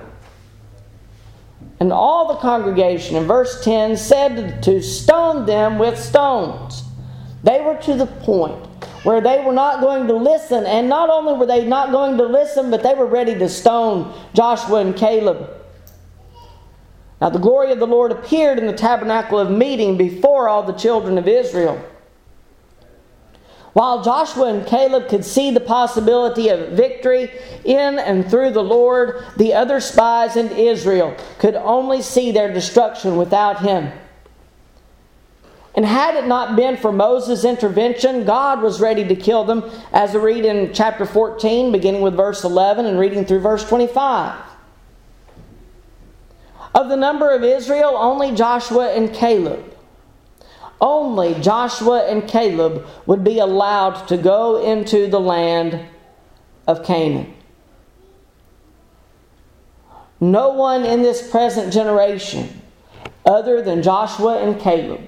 And 1.82 1.92
all 1.92 2.30
the 2.30 2.40
congregation, 2.40 3.18
in 3.18 3.26
verse 3.26 3.62
10, 3.62 3.98
said 3.98 4.64
to 4.64 4.82
stone 4.82 5.46
them 5.46 5.80
with 5.80 6.00
stones. 6.00 6.84
They 7.44 7.60
were 7.60 7.76
to 7.82 7.96
the 7.96 8.08
point 8.08 8.65
where 9.06 9.22
they 9.22 9.40
were 9.44 9.54
not 9.54 9.82
going 9.82 10.08
to 10.08 10.16
listen, 10.16 10.66
and 10.66 10.90
not 10.90 11.12
only 11.12 11.34
were 11.34 11.46
they 11.46 11.64
not 11.64 11.92
going 11.92 12.18
to 12.18 12.26
listen, 12.26 12.72
but 12.72 12.82
they 12.82 12.96
were 12.96 13.06
ready 13.06 13.36
to 13.36 13.48
stone 13.48 14.12
Joshua 14.34 14.82
and 14.82 14.96
Caleb. 14.96 15.48
Now, 17.22 17.30
the 17.30 17.40
glory 17.40 17.72
of 17.72 17.80
the 17.80 17.88
Lord 17.88 18.12
appeared 18.12 18.58
in 18.58 18.66
the 18.66 18.74
tabernacle 18.74 19.40
of 19.40 19.52
meeting 19.52 19.96
before 19.96 20.50
all 20.50 20.64
the 20.64 20.74
children 20.74 21.20
of 21.20 21.28
Israel. 21.28 21.80
While 23.74 24.04
Joshua 24.04 24.54
and 24.54 24.66
Caleb 24.66 25.08
could 25.08 25.24
see 25.24 25.52
the 25.52 25.60
possibility 25.60 26.50
of 26.50 26.70
victory 26.70 27.30
in 27.64 28.00
and 28.00 28.28
through 28.28 28.52
the 28.52 28.64
Lord, 28.64 29.24
the 29.38 29.54
other 29.54 29.80
spies 29.82 30.36
in 30.36 30.50
Israel 30.50 31.16
could 31.38 31.56
only 31.56 32.02
see 32.02 32.32
their 32.32 32.52
destruction 32.52 33.18
without 33.18 33.62
him. 33.62 33.92
And 35.76 35.86
had 35.86 36.16
it 36.16 36.26
not 36.26 36.56
been 36.56 36.78
for 36.78 36.92
Moses' 36.92 37.44
intervention, 37.44 38.24
God 38.24 38.62
was 38.62 38.80
ready 38.80 39.06
to 39.10 39.16
kill 39.16 39.44
them, 39.44 39.70
as 39.92 40.14
we 40.14 40.22
read 40.22 40.46
in 40.46 40.74
chapter 40.74 41.06
14, 41.06 41.74
beginning 41.74 42.02
with 42.02 42.16
verse 42.16 42.46
11 42.46 42.86
and 42.86 42.98
reading 42.98 43.26
through 43.26 43.42
verse 43.42 43.68
25. 43.68 44.42
Of 46.74 46.88
the 46.88 46.96
number 46.96 47.30
of 47.30 47.44
Israel, 47.44 47.98
only 47.98 48.34
Joshua 48.34 48.94
and 48.94 49.14
Caleb. 49.14 49.74
Only 50.80 51.34
Joshua 51.36 52.06
and 52.06 52.28
Caleb 52.28 52.86
would 53.06 53.24
be 53.24 53.40
allowed 53.40 54.08
to 54.08 54.18
go 54.18 54.64
into 54.64 55.08
the 55.08 55.20
land 55.20 55.86
of 56.68 56.86
Canaan. 56.86 57.34
No 60.22 60.50
one 60.50 60.86
in 60.86 61.02
this 61.02 61.30
present 61.30 61.74
generation, 61.74 62.62
other 63.26 63.62
than 63.62 63.84
Joshua 63.84 64.38
and 64.38 64.60
Caleb, 64.60 65.02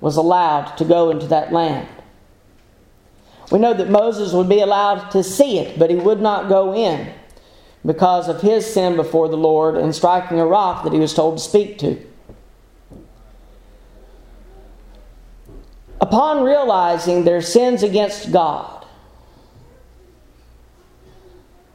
was 0.00 0.16
allowed 0.16 0.76
to 0.76 0.84
go 0.84 1.10
into 1.10 1.26
that 1.26 1.52
land. 1.52 1.88
We 3.50 3.58
know 3.58 3.74
that 3.74 3.90
Moses 3.90 4.32
would 4.32 4.48
be 4.48 4.60
allowed 4.60 5.10
to 5.10 5.22
see 5.22 5.58
it, 5.58 5.78
but 5.78 5.90
he 5.90 5.96
would 5.96 6.20
not 6.20 6.48
go 6.48 6.74
in 6.74 7.12
because 7.84 8.28
of 8.28 8.42
his 8.42 8.66
sin 8.66 8.96
before 8.96 9.28
the 9.28 9.36
Lord 9.36 9.76
and 9.76 9.94
striking 9.94 10.38
a 10.38 10.46
rock 10.46 10.84
that 10.84 10.92
he 10.92 10.98
was 10.98 11.14
told 11.14 11.38
to 11.38 11.42
speak 11.42 11.78
to. 11.78 12.04
Upon 16.00 16.44
realizing 16.44 17.24
their 17.24 17.40
sins 17.40 17.82
against 17.82 18.30
God, 18.30 18.78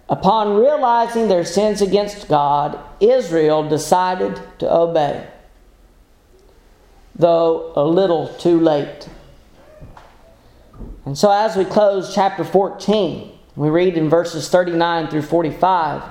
Upon 0.09 0.57
realizing 0.57 1.27
their 1.27 1.43
sins 1.43 1.81
against 1.81 2.27
God, 2.27 2.77
Israel 2.99 3.67
decided 3.67 4.39
to 4.59 4.71
obey, 4.71 5.25
though 7.15 7.73
a 7.75 7.83
little 7.83 8.27
too 8.39 8.59
late. 8.59 9.07
And 11.05 11.17
so, 11.17 11.31
as 11.31 11.55
we 11.55 11.65
close 11.65 12.13
chapter 12.15 12.43
14, 12.43 13.31
we 13.55 13.69
read 13.69 13.97
in 13.97 14.09
verses 14.09 14.49
39 14.49 15.09
through 15.09 15.21
45. 15.21 16.01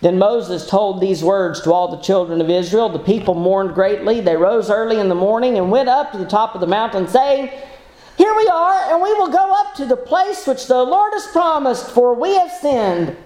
Then 0.00 0.18
Moses 0.18 0.68
told 0.68 1.00
these 1.00 1.24
words 1.24 1.60
to 1.62 1.72
all 1.72 1.88
the 1.88 2.02
children 2.02 2.40
of 2.40 2.48
Israel. 2.48 2.88
The 2.88 3.00
people 3.00 3.34
mourned 3.34 3.74
greatly. 3.74 4.20
They 4.20 4.36
rose 4.36 4.70
early 4.70 5.00
in 5.00 5.08
the 5.08 5.14
morning 5.14 5.58
and 5.58 5.70
went 5.70 5.88
up 5.88 6.12
to 6.12 6.18
the 6.18 6.26
top 6.26 6.54
of 6.54 6.60
the 6.60 6.68
mountain, 6.68 7.08
saying, 7.08 7.50
Here 8.16 8.34
we 8.36 8.46
are, 8.46 8.92
and 8.92 9.02
we 9.02 9.12
will 9.14 9.30
go 9.30 9.52
up 9.52 9.74
to 9.76 9.86
the 9.86 9.96
place 9.96 10.46
which 10.46 10.66
the 10.68 10.82
Lord 10.82 11.12
has 11.14 11.26
promised, 11.28 11.90
for 11.90 12.14
we 12.14 12.34
have 12.34 12.52
sinned. 12.52 13.16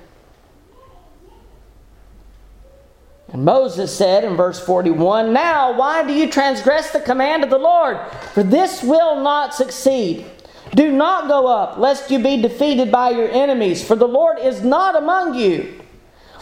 And 3.32 3.46
Moses 3.46 3.96
said 3.96 4.24
in 4.24 4.36
verse 4.36 4.64
41 4.64 5.32
Now, 5.32 5.76
why 5.76 6.06
do 6.06 6.12
you 6.12 6.30
transgress 6.30 6.90
the 6.90 7.00
command 7.00 7.42
of 7.42 7.50
the 7.50 7.58
Lord? 7.58 7.98
For 8.34 8.42
this 8.42 8.82
will 8.82 9.20
not 9.22 9.54
succeed. 9.54 10.26
Do 10.74 10.92
not 10.92 11.28
go 11.28 11.46
up, 11.46 11.78
lest 11.78 12.10
you 12.10 12.18
be 12.18 12.40
defeated 12.40 12.90
by 12.90 13.10
your 13.10 13.28
enemies, 13.30 13.86
for 13.86 13.96
the 13.96 14.08
Lord 14.08 14.38
is 14.38 14.62
not 14.62 14.96
among 14.96 15.34
you. 15.34 15.80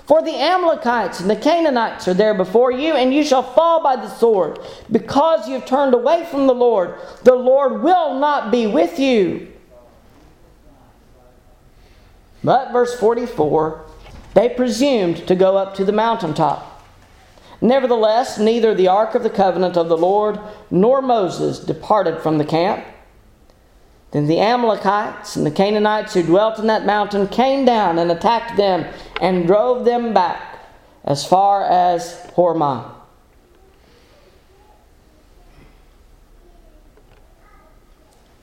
For 0.07 0.22
the 0.22 0.35
Amalekites 0.35 1.20
and 1.20 1.31
the 1.31 1.37
Canaanites 1.37 2.09
are 2.09 2.14
there 2.14 2.35
before 2.35 2.72
you, 2.72 2.94
and 2.94 3.14
you 3.14 3.24
shall 3.24 3.44
fall 3.44 3.83
by 3.83 3.94
the 3.94 4.09
sword. 4.09 4.59
Because 4.90 5.48
you 5.48 5.55
have 5.55 5.66
turned 5.66 5.94
away 5.94 6.26
from 6.29 6.48
the 6.48 6.55
Lord, 6.55 6.96
the 7.22 7.35
Lord 7.35 7.83
will 7.83 8.18
not 8.18 8.50
be 8.50 8.66
with 8.66 8.98
you. 8.98 9.53
But, 12.42 12.72
verse 12.72 12.98
44, 12.98 13.85
they 14.35 14.48
presumed 14.48 15.29
to 15.29 15.35
go 15.37 15.57
up 15.57 15.74
to 15.74 15.85
the 15.85 15.92
mountaintop. 15.92 16.70
Nevertheless, 17.61 18.38
neither 18.38 18.75
the 18.75 18.88
ark 18.88 19.14
of 19.14 19.23
the 19.23 19.31
covenant 19.31 19.77
of 19.77 19.88
the 19.88 19.96
Lord 19.96 20.38
nor 20.70 21.03
Moses 21.03 21.59
departed 21.59 22.20
from 22.23 22.38
the 22.38 22.44
camp. 22.44 22.85
Then 24.12 24.27
the 24.27 24.40
Amalekites 24.40 25.37
and 25.37 25.46
the 25.46 25.51
Canaanites 25.51 26.14
who 26.14 26.23
dwelt 26.23 26.59
in 26.59 26.66
that 26.66 26.87
mountain 26.87 27.29
came 27.29 27.64
down 27.64 27.99
and 27.99 28.11
attacked 28.11 28.57
them 28.57 28.92
and 29.20 29.46
drove 29.46 29.85
them 29.85 30.14
back 30.14 30.59
as 31.05 31.25
far 31.25 31.62
as 31.64 32.14
Hormah. 32.35 32.92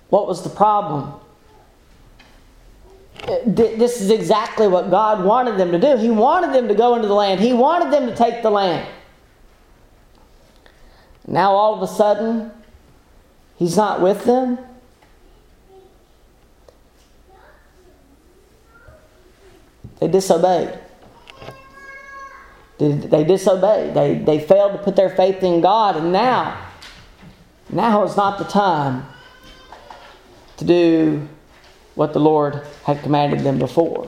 What 0.09 0.27
was 0.27 0.43
the 0.43 0.49
problem? 0.49 1.13
This 3.45 3.99
is 3.99 4.09
exactly 4.09 4.69
what 4.69 4.89
God 4.89 5.25
wanted 5.25 5.57
them 5.57 5.71
to 5.71 5.79
do. 5.79 5.97
He 5.97 6.09
wanted 6.09 6.53
them 6.53 6.69
to 6.69 6.75
go 6.75 6.95
into 6.95 7.09
the 7.09 7.13
land, 7.13 7.41
He 7.41 7.51
wanted 7.51 7.91
them 7.91 8.07
to 8.07 8.15
take 8.15 8.41
the 8.41 8.51
land. 8.51 8.87
Now, 11.27 11.51
all 11.51 11.75
of 11.75 11.81
a 11.81 11.87
sudden, 11.87 12.51
He's 13.57 13.75
not 13.75 14.01
with 14.01 14.23
them. 14.23 14.59
They 19.99 20.07
disobeyed. 20.07 20.77
They 22.77 23.23
disobeyed. 23.23 23.95
They, 23.95 24.19
they 24.19 24.39
failed 24.39 24.73
to 24.73 24.77
put 24.77 24.95
their 24.95 25.09
faith 25.09 25.41
in 25.41 25.59
God, 25.61 25.97
and 25.97 26.11
now, 26.11 26.69
now 27.69 28.03
is 28.03 28.15
not 28.15 28.37
the 28.37 28.45
time 28.45 29.07
to 30.57 30.65
do 30.65 31.27
what 31.95 32.13
the 32.13 32.19
Lord 32.19 32.61
had 32.83 33.01
commanded 33.01 33.39
them 33.39 33.57
before. 33.57 34.07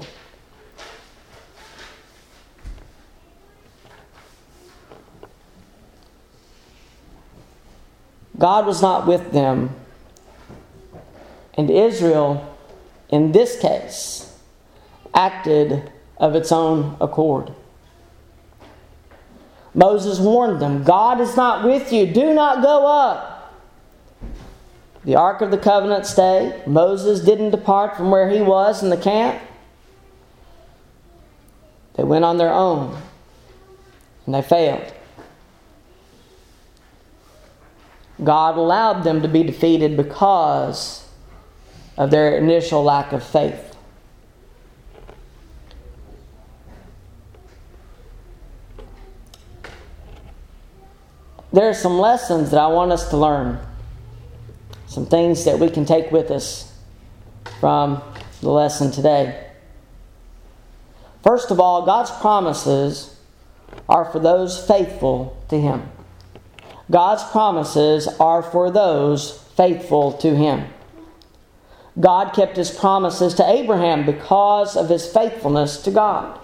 God 8.40 8.66
was 8.66 8.82
not 8.82 9.06
with 9.06 9.32
them, 9.32 9.76
and 11.56 11.70
Israel, 11.70 12.58
in 13.10 13.34
this 13.34 13.60
case, 13.60 14.34
acted 15.14 15.92
of 16.18 16.36
its 16.36 16.52
own 16.52 16.98
accord. 17.02 17.54
Moses 19.74 20.20
warned 20.20 20.62
them 20.62 20.84
God 20.84 21.20
is 21.20 21.36
not 21.36 21.66
with 21.66 21.92
you, 21.92 22.08
do 22.08 22.34
not 22.34 22.64
go 22.64 22.88
up. 22.88 23.54
The 25.04 25.16
Ark 25.16 25.42
of 25.42 25.52
the 25.52 25.58
Covenant 25.58 26.06
stayed. 26.06 26.68
Moses 26.68 27.22
didn't 27.22 27.52
depart 27.52 27.96
from 27.96 28.12
where 28.12 28.30
he 28.30 28.42
was 28.42 28.84
in 28.84 28.90
the 28.90 28.98
camp. 28.98 29.42
They 31.96 32.04
went 32.04 32.26
on 32.26 32.38
their 32.38 32.52
own 32.52 33.02
and 34.26 34.36
they 34.36 34.42
failed. 34.42 34.94
God 38.24 38.58
allowed 38.58 39.04
them 39.04 39.22
to 39.22 39.28
be 39.28 39.44
defeated 39.44 39.96
because 39.96 41.08
of 41.98 42.12
their 42.12 42.38
initial 42.38 42.84
lack 42.84 43.14
of 43.14 43.24
faith. 43.24 43.70
there 51.52 51.68
are 51.68 51.74
some 51.74 51.98
lessons 51.98 52.52
that 52.52 52.60
I 52.60 52.68
want 52.68 52.92
us 52.92 53.10
to 53.10 53.18
learn. 53.18 53.60
Some 54.88 55.06
things 55.06 55.46
that 55.46 55.60
we 55.60 55.70
can 55.70 55.86
take 55.86 56.12
with 56.12 56.32
us 56.32 56.74
from 57.60 58.02
the 58.42 58.50
lesson 58.50 58.92
today. 58.92 59.48
First 61.24 61.52
of 61.52 61.60
all, 61.60 61.86
God's 61.86 62.12
promises 62.12 63.20
are 63.88 64.06
for 64.06 64.20
those 64.20 64.66
faithful 64.66 65.38
to 65.50 65.60
Him. 65.60 65.90
God's 66.92 67.24
promises 67.26 68.08
are 68.20 68.42
for 68.42 68.72
those 68.72 69.38
faithful 69.56 70.14
to 70.14 70.36
Him. 70.36 70.68
God 72.00 72.34
kept 72.34 72.56
His 72.58 72.72
promises 72.72 73.34
to 73.36 73.50
Abraham 73.50 74.06
because 74.06 74.76
of 74.76 74.90
his 74.90 75.12
faithfulness 75.12 75.82
to 75.84 75.92
God. 75.92 76.40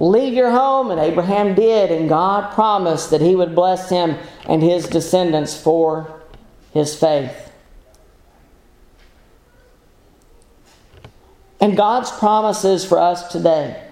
Leave 0.00 0.34
your 0.34 0.50
home. 0.50 0.90
And 0.90 1.00
Abraham 1.00 1.54
did, 1.54 1.90
and 1.90 2.08
God 2.08 2.52
promised 2.52 3.10
that 3.10 3.20
he 3.20 3.34
would 3.34 3.54
bless 3.54 3.88
him 3.88 4.16
and 4.46 4.62
his 4.62 4.86
descendants 4.86 5.58
for 5.60 6.20
his 6.72 6.94
faith. 6.94 7.50
And 11.60 11.76
God's 11.76 12.10
promises 12.10 12.84
for 12.84 12.98
us 12.98 13.32
today, 13.32 13.82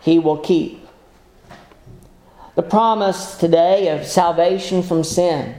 he 0.00 0.18
will 0.18 0.38
keep. 0.38 0.85
The 2.56 2.62
promise 2.62 3.36
today 3.36 3.88
of 3.88 4.06
salvation 4.06 4.82
from 4.82 5.04
sin, 5.04 5.54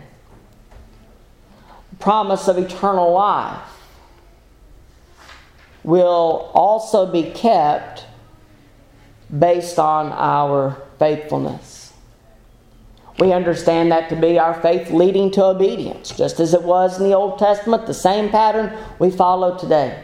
the 1.91 1.95
promise 1.97 2.47
of 2.47 2.57
eternal 2.57 3.13
life, 3.13 3.61
will 5.83 6.49
also 6.55 7.05
be 7.05 7.29
kept 7.31 8.05
based 9.37 9.77
on 9.77 10.11
our 10.11 10.81
faithfulness. 10.97 11.93
We 13.19 13.31
understand 13.31 13.91
that 13.91 14.09
to 14.09 14.15
be 14.15 14.39
our 14.39 14.59
faith 14.59 14.89
leading 14.89 15.29
to 15.31 15.43
obedience, 15.43 16.09
just 16.09 16.39
as 16.39 16.55
it 16.55 16.63
was 16.63 16.99
in 16.99 17.07
the 17.07 17.15
Old 17.15 17.37
Testament, 17.37 17.85
the 17.85 17.93
same 17.93 18.29
pattern 18.29 18.75
we 18.97 19.11
follow 19.11 19.55
today. 19.55 20.03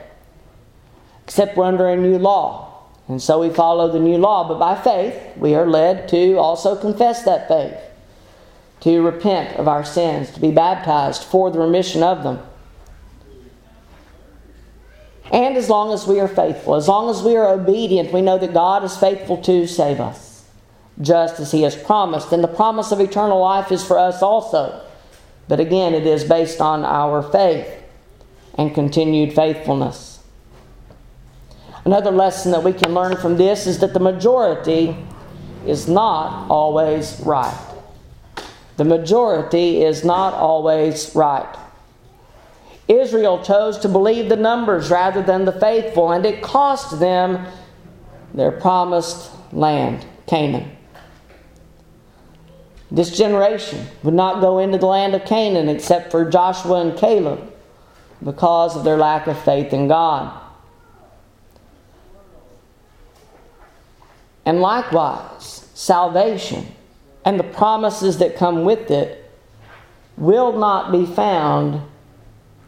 Except 1.24 1.58
we're 1.58 1.66
under 1.66 1.90
a 1.90 1.98
new 1.98 2.20
law, 2.20 2.73
and 3.08 3.22
so 3.22 3.40
we 3.40 3.50
follow 3.50 3.92
the 3.92 4.00
new 4.00 4.18
law, 4.18 4.48
but 4.48 4.60
by 4.60 4.76
faith 4.76 5.38
we 5.38 5.56
are 5.56 5.68
led 5.68 6.08
to 6.10 6.36
also 6.36 6.76
confess 6.76 7.24
that 7.24 7.48
faith, 7.48 7.78
to 8.82 9.02
repent 9.02 9.58
of 9.58 9.68
our 9.68 9.84
sins, 9.84 10.32
to 10.32 10.40
be 10.40 10.52
baptized 10.52 11.24
for 11.24 11.52
the 11.52 11.60
remission 11.60 12.04
of 12.04 12.24
them 12.24 12.40
and 15.34 15.58
as 15.58 15.68
long 15.68 15.92
as 15.92 16.06
we 16.06 16.20
are 16.20 16.28
faithful, 16.28 16.76
as 16.76 16.88
long 16.88 17.10
as 17.10 17.24
we 17.24 17.36
are 17.36 17.54
obedient, 17.54 18.14
we 18.14 18.22
know 18.22 18.38
that 18.38 18.54
God 18.54 18.84
is 18.84 18.96
faithful 18.96 19.38
to 19.42 19.66
save 19.66 20.00
us, 20.00 20.46
just 21.02 21.40
as 21.40 21.52
He 21.52 21.64
has 21.64 21.76
promised. 21.76 22.32
And 22.32 22.44
the 22.44 22.48
promise 22.48 22.92
of 22.92 23.00
eternal 23.00 23.40
life 23.40 23.72
is 23.72 23.84
for 23.84 23.98
us 23.98 24.22
also. 24.22 24.80
But 25.48 25.60
again, 25.60 25.96
it 25.96 26.06
is 26.06 26.24
based 26.24 26.62
on 26.62 26.86
our 26.86 27.24
faith 27.24 27.68
and 28.54 28.76
continued 28.76 29.34
faithfulness. 29.34 30.13
Another 31.86 32.12
lesson 32.12 32.52
that 32.52 32.64
we 32.64 32.74
can 32.74 32.94
learn 32.94 33.18
from 33.18 33.38
this 33.38 33.68
is 33.68 33.80
that 33.80 33.94
the 33.94 34.00
majority 34.00 34.96
is 35.66 35.88
not 35.88 36.50
always 36.50 37.20
right. 37.26 37.58
The 38.78 38.86
majority 38.86 39.84
is 39.84 40.04
not 40.04 40.34
always 40.34 41.14
right. 41.16 41.58
Israel 42.88 43.44
chose 43.44 43.78
to 43.80 43.90
believe 43.90 44.30
the 44.30 44.36
numbers 44.36 44.90
rather 44.92 45.22
than 45.22 45.46
the 45.46 45.52
faithful, 45.52 46.12
and 46.12 46.26
it 46.26 46.42
cost 46.42 47.00
them 47.00 47.46
their 48.34 48.52
promised 48.52 49.32
land, 49.52 50.06
Canaan. 50.28 50.76
This 52.92 53.16
generation 53.18 53.88
would 54.04 54.14
not 54.14 54.42
go 54.42 54.60
into 54.60 54.78
the 54.78 54.86
land 54.86 55.16
of 55.16 55.26
Canaan 55.26 55.70
except 55.70 56.12
for 56.12 56.30
Joshua 56.30 56.82
and 56.82 56.98
Caleb. 56.98 57.52
because 58.24 58.76
of 58.76 58.84
their 58.84 58.98
lack 58.98 59.28
of 59.28 59.38
faith 59.44 59.74
in 59.74 59.88
God. 59.88 60.40
And 64.46 64.62
likewise, 64.62 65.68
salvation 65.74 66.68
and 67.26 67.40
the 67.40 67.44
promises 67.44 68.18
that 68.18 68.36
come 68.36 68.64
with 68.64 68.92
it 68.92 69.32
will 70.18 70.58
not 70.58 70.92
be 70.92 71.06
found 71.06 71.82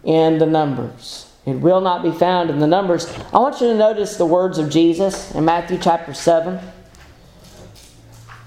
in 0.04 0.38
the 0.38 0.46
numbers. 0.46 1.32
It 1.46 1.60
will 1.60 1.82
not 1.82 2.02
be 2.02 2.12
found 2.12 2.50
in 2.50 2.60
the 2.60 2.68
numbers. 2.68 3.08
I 3.32 3.40
want 3.40 3.62
you 3.62 3.68
to 3.68 3.78
notice 3.78 4.18
the 4.18 4.26
words 4.26 4.58
of 4.58 4.70
Jesus 4.70 5.34
in 5.36 5.46
Matthew 5.46 5.78
chapter 5.78 6.14
7. 6.14 6.60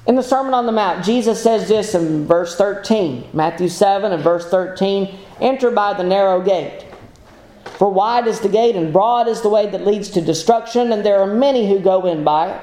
In 0.06 0.16
the 0.16 0.22
Sermon 0.22 0.54
on 0.54 0.66
the 0.66 0.72
Mount, 0.72 1.04
Jesus 1.04 1.40
says 1.40 1.68
this 1.68 1.94
in 1.94 2.26
verse 2.26 2.56
13, 2.56 3.28
Matthew 3.34 3.68
7 3.68 4.10
and 4.10 4.22
verse 4.22 4.48
13 4.48 5.14
Enter 5.40 5.70
by 5.70 5.92
the 5.92 6.02
narrow 6.02 6.40
gate. 6.40 6.86
For 7.64 7.92
wide 7.92 8.26
is 8.26 8.40
the 8.40 8.48
gate 8.48 8.74
and 8.74 8.92
broad 8.92 9.28
is 9.28 9.42
the 9.42 9.48
way 9.48 9.70
that 9.70 9.86
leads 9.86 10.08
to 10.10 10.20
destruction, 10.20 10.90
and 10.92 11.04
there 11.04 11.20
are 11.20 11.32
many 11.32 11.68
who 11.68 11.78
go 11.78 12.06
in 12.06 12.24
by 12.24 12.50
it. 12.50 12.60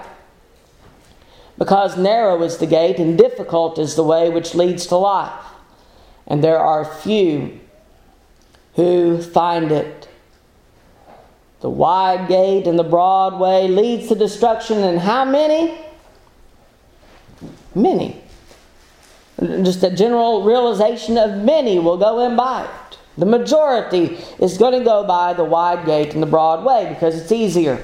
Because 1.58 1.98
narrow 1.98 2.42
is 2.44 2.58
the 2.58 2.68
gate 2.68 2.98
and 3.00 3.18
difficult 3.18 3.80
is 3.80 3.96
the 3.96 4.04
way 4.04 4.30
which 4.30 4.56
leads 4.56 4.86
to 4.88 4.98
life, 4.98 5.46
and 6.28 6.44
there 6.44 6.60
are 6.60 6.84
few 6.84 7.60
who 8.76 9.22
find 9.22 9.72
it. 9.72 10.10
The 11.62 11.70
wide 11.70 12.28
gate 12.28 12.68
and 12.68 12.78
the 12.78 12.84
broad 12.84 13.40
way 13.40 13.68
leads 13.68 14.10
to 14.10 14.16
destruction, 14.16 14.80
and 14.84 15.00
how 15.00 15.24
many? 15.24 15.78
Many. 17.74 18.22
Just 19.40 19.84
a 19.84 19.90
general 19.90 20.44
realization 20.44 21.18
of 21.18 21.38
many 21.38 21.80
will 21.80 21.98
go 21.98 22.26
in 22.26 22.36
by 22.36 22.66
it. 22.66 22.98
The 23.18 23.26
majority 23.26 24.18
is 24.40 24.58
going 24.58 24.78
to 24.78 24.84
go 24.84 25.06
by 25.06 25.34
the 25.34 25.44
wide 25.44 25.86
gate 25.86 26.14
and 26.14 26.22
the 26.22 26.28
broad 26.28 26.66
way 26.66 26.90
because 26.90 27.20
it's 27.20 27.32
easier. 27.32 27.82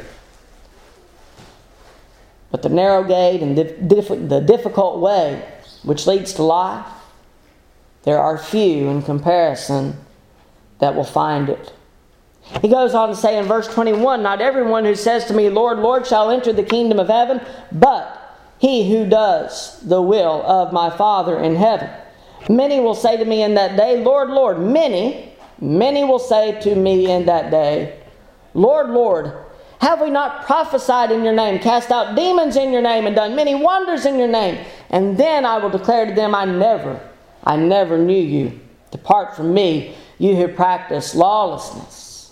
But 2.52 2.62
the 2.62 2.70
narrow 2.70 3.04
gate 3.04 3.42
and 3.42 3.58
the 3.58 4.42
difficult 4.42 5.00
way, 5.00 5.48
which 5.84 6.06
leads 6.06 6.34
to 6.34 6.44
life, 6.44 6.86
there 8.04 8.20
are 8.20 8.38
few 8.38 8.90
in 8.90 9.02
comparison 9.02 9.98
that 10.80 10.96
will 10.96 11.04
find 11.04 11.50
it. 11.50 11.74
He 12.62 12.68
goes 12.68 12.94
on 12.94 13.10
to 13.10 13.16
say 13.16 13.38
in 13.38 13.46
verse 13.46 13.68
21 13.68 14.22
Not 14.22 14.42
everyone 14.42 14.84
who 14.84 14.96
says 14.96 15.26
to 15.26 15.34
me, 15.34 15.50
Lord, 15.50 15.80
Lord, 15.80 16.06
shall 16.06 16.32
enter 16.32 16.52
the 16.52 16.64
kingdom 16.64 17.00
of 17.00 17.08
heaven, 17.08 17.40
but 17.72 18.18
he 18.60 18.92
who 18.92 19.08
does 19.08 19.80
the 19.82 20.02
will 20.02 20.44
of 20.44 20.74
my 20.74 20.90
Father 20.90 21.40
in 21.40 21.56
heaven. 21.56 21.90
Many 22.50 22.80
will 22.80 22.96
say 22.96 23.18
to 23.18 23.26
me 23.26 23.44
in 23.44 23.54
that 23.54 23.78
day, 23.78 24.04
Lord, 24.04 24.30
Lord, 24.30 24.60
many, 24.60 25.34
many 25.60 26.04
will 26.04 26.20
say 26.20 26.60
to 26.62 26.76
me 26.76 27.10
in 27.10 27.26
that 27.28 27.52
day, 27.52 28.00
Lord, 28.54 28.90
Lord, 28.90 29.34
have 29.82 30.00
we 30.00 30.12
not 30.12 30.46
prophesied 30.46 31.12
in 31.12 31.24
your 31.24 31.34
name, 31.34 31.58
cast 31.58 31.90
out 31.90 32.16
demons 32.16 32.56
in 32.56 32.72
your 32.72 32.84
name, 32.84 33.08
and 33.08 33.16
done 33.16 33.36
many 33.36 33.56
wonders 33.56 34.06
in 34.06 34.20
your 34.20 34.28
name? 34.28 34.64
And 34.92 35.18
then 35.18 35.44
I 35.44 35.58
will 35.58 35.72
declare 35.72 36.06
to 36.06 36.14
them, 36.14 36.36
I 36.36 36.46
never, 36.46 37.02
I 37.44 37.56
never 37.56 37.98
knew 37.98 38.22
you. 38.22 38.60
Depart 38.92 39.36
from 39.36 39.56
me, 39.56 39.96
you 40.20 40.36
who 40.36 40.50
practice 40.50 41.16
lawlessness. 41.16 42.32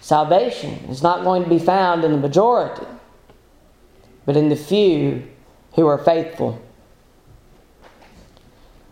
Salvation 0.00 0.72
is 0.90 1.00
not 1.00 1.22
going 1.22 1.44
to 1.44 1.48
be 1.48 1.60
found 1.60 2.02
in 2.02 2.10
the 2.10 2.18
majority, 2.18 2.86
but 4.24 4.36
in 4.36 4.48
the 4.48 4.56
few 4.56 5.22
who 5.74 5.86
are 5.86 5.98
faithful. 5.98 6.60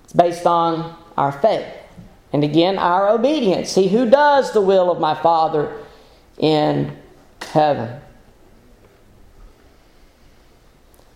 It's 0.04 0.12
based 0.12 0.46
on 0.46 0.96
our 1.16 1.32
faith. 1.32 1.66
And 2.32 2.44
again, 2.44 2.78
our 2.78 3.08
obedience. 3.08 3.72
See 3.72 3.88
who 3.88 4.08
does 4.08 4.52
the 4.52 4.60
will 4.60 4.88
of 4.88 5.00
my 5.00 5.16
Father 5.20 5.76
in 6.38 6.96
heaven. 7.54 8.00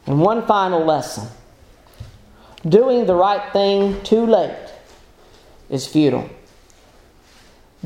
And 0.07 0.21
one 0.21 0.47
final 0.47 0.85
lesson 0.85 1.29
doing 2.67 3.07
the 3.07 3.15
right 3.15 3.53
thing 3.53 4.01
too 4.05 4.25
late 4.25 4.73
is 5.69 5.87
futile. 5.87 6.31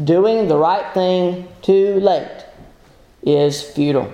Doing 0.03 0.49
the 0.49 0.57
right 0.57 0.93
thing 0.95 1.49
too 1.62 1.99
late 2.01 2.45
is 3.23 3.62
futile. 3.62 4.12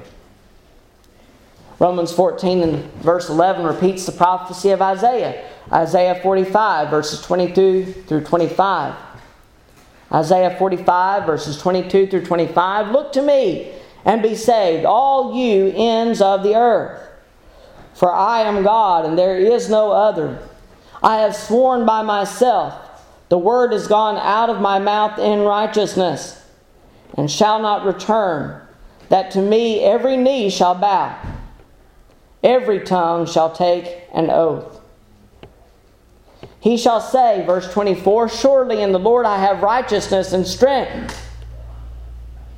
Romans 1.80 2.12
14 2.12 2.62
and 2.62 2.92
verse 2.94 3.28
11 3.28 3.66
repeats 3.66 4.06
the 4.06 4.12
prophecy 4.12 4.70
of 4.70 4.80
Isaiah. 4.80 5.44
Isaiah 5.72 6.20
45, 6.22 6.90
verses 6.90 7.20
22 7.22 8.04
through 8.06 8.24
25. 8.24 8.94
Isaiah 10.12 10.56
45, 10.58 11.26
verses 11.26 11.58
22 11.60 12.06
through 12.06 12.24
25. 12.24 12.92
Look 12.92 13.12
to 13.12 13.22
me 13.22 13.77
and 14.08 14.22
be 14.22 14.34
saved, 14.34 14.86
all 14.86 15.34
you 15.36 15.70
ends 15.76 16.22
of 16.22 16.42
the 16.42 16.56
earth. 16.56 16.98
For 17.92 18.10
I 18.10 18.40
am 18.40 18.62
God, 18.62 19.04
and 19.04 19.18
there 19.18 19.36
is 19.36 19.68
no 19.68 19.92
other. 19.92 20.38
I 21.02 21.18
have 21.18 21.36
sworn 21.36 21.84
by 21.84 22.00
myself, 22.00 22.74
the 23.28 23.36
word 23.36 23.74
is 23.74 23.86
gone 23.86 24.16
out 24.16 24.48
of 24.48 24.62
my 24.62 24.78
mouth 24.78 25.18
in 25.18 25.40
righteousness, 25.40 26.42
and 27.18 27.30
shall 27.30 27.60
not 27.60 27.84
return, 27.84 28.62
that 29.10 29.30
to 29.32 29.42
me 29.42 29.80
every 29.84 30.16
knee 30.16 30.48
shall 30.48 30.74
bow, 30.74 31.14
every 32.42 32.80
tongue 32.80 33.26
shall 33.26 33.52
take 33.52 34.04
an 34.14 34.30
oath. 34.30 34.80
He 36.60 36.78
shall 36.78 37.02
say, 37.02 37.44
verse 37.44 37.70
24, 37.70 38.30
Surely 38.30 38.80
in 38.80 38.92
the 38.92 38.98
Lord 38.98 39.26
I 39.26 39.36
have 39.36 39.62
righteousness 39.62 40.32
and 40.32 40.46
strength. 40.46 41.27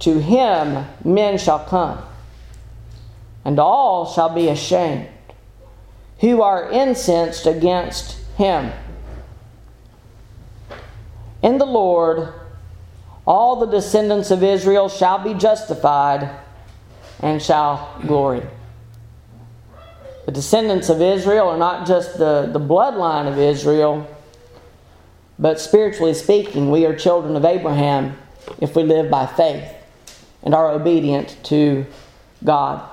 To 0.00 0.18
him 0.18 0.86
men 1.04 1.36
shall 1.36 1.58
come, 1.58 2.02
and 3.44 3.58
all 3.58 4.10
shall 4.10 4.34
be 4.34 4.48
ashamed, 4.48 5.08
who 6.20 6.40
are 6.40 6.70
incensed 6.70 7.46
against 7.46 8.18
him. 8.36 8.72
In 11.42 11.58
the 11.58 11.66
Lord, 11.66 12.32
all 13.26 13.56
the 13.56 13.66
descendants 13.66 14.30
of 14.30 14.42
Israel 14.42 14.88
shall 14.88 15.18
be 15.18 15.34
justified 15.34 16.30
and 17.20 17.42
shall 17.42 18.00
glory. 18.06 18.42
The 20.24 20.32
descendants 20.32 20.88
of 20.88 21.02
Israel 21.02 21.48
are 21.48 21.58
not 21.58 21.86
just 21.86 22.16
the, 22.16 22.48
the 22.50 22.60
bloodline 22.60 23.30
of 23.30 23.38
Israel, 23.38 24.08
but 25.38 25.60
spiritually 25.60 26.14
speaking, 26.14 26.70
we 26.70 26.86
are 26.86 26.96
children 26.96 27.36
of 27.36 27.44
Abraham 27.44 28.16
if 28.60 28.74
we 28.74 28.82
live 28.82 29.10
by 29.10 29.26
faith 29.26 29.74
and 30.42 30.54
are 30.54 30.70
obedient 30.70 31.36
to 31.44 31.86
God. 32.44 32.88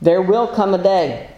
There 0.00 0.22
will 0.22 0.46
come 0.46 0.74
a 0.74 0.82
day 0.82 1.30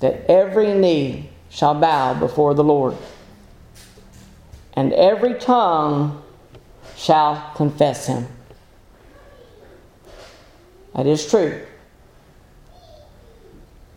that 0.00 0.24
every 0.30 0.72
knee 0.72 1.30
shall 1.50 1.74
bow 1.74 2.14
before 2.14 2.54
the 2.54 2.64
Lord, 2.64 2.96
and 4.74 4.92
every 4.92 5.34
tongue 5.34 6.22
shall 6.96 7.52
confess 7.54 8.06
him. 8.06 8.26
That 10.94 11.06
is 11.06 11.28
true. 11.28 11.60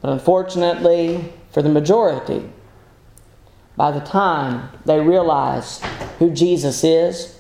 But 0.02 0.12
unfortunately, 0.12 1.34
for 1.52 1.62
the 1.62 1.70
majority, 1.70 2.50
by 3.78 3.92
the 3.92 4.02
time 4.02 4.70
they 4.86 5.00
realize 5.00 5.82
who 6.20 6.32
Jesus 6.32 6.84
is, 6.84 7.40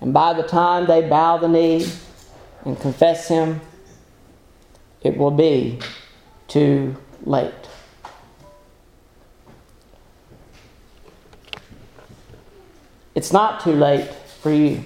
and 0.00 0.12
by 0.12 0.32
the 0.32 0.42
time 0.42 0.86
they 0.86 1.02
bow 1.08 1.38
the 1.38 1.48
knee 1.48 1.86
and 2.64 2.78
confess 2.78 3.28
Him, 3.28 3.60
it 5.02 5.16
will 5.16 5.30
be 5.30 5.78
too 6.46 6.96
late. 7.24 7.52
It's 13.14 13.32
not 13.32 13.60
too 13.64 13.72
late 13.72 14.08
for 14.40 14.52
you. 14.52 14.84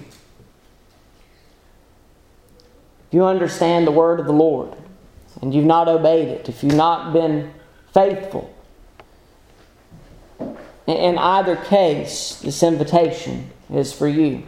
If 3.07 3.13
you 3.13 3.25
understand 3.25 3.85
the 3.85 3.91
word 3.91 4.19
of 4.19 4.25
the 4.25 4.33
Lord 4.33 4.75
and 5.41 5.53
you've 5.53 5.65
not 5.65 5.87
obeyed 5.87 6.29
it, 6.29 6.49
if 6.49 6.63
you've 6.63 6.73
not 6.73 7.13
been 7.13 7.53
faithful, 7.93 8.51
in 10.87 11.17
either 11.19 11.55
case, 11.55 12.39
this 12.41 12.63
invitation 12.63 13.51
is 13.71 13.93
for 13.93 14.07
you 14.07 14.43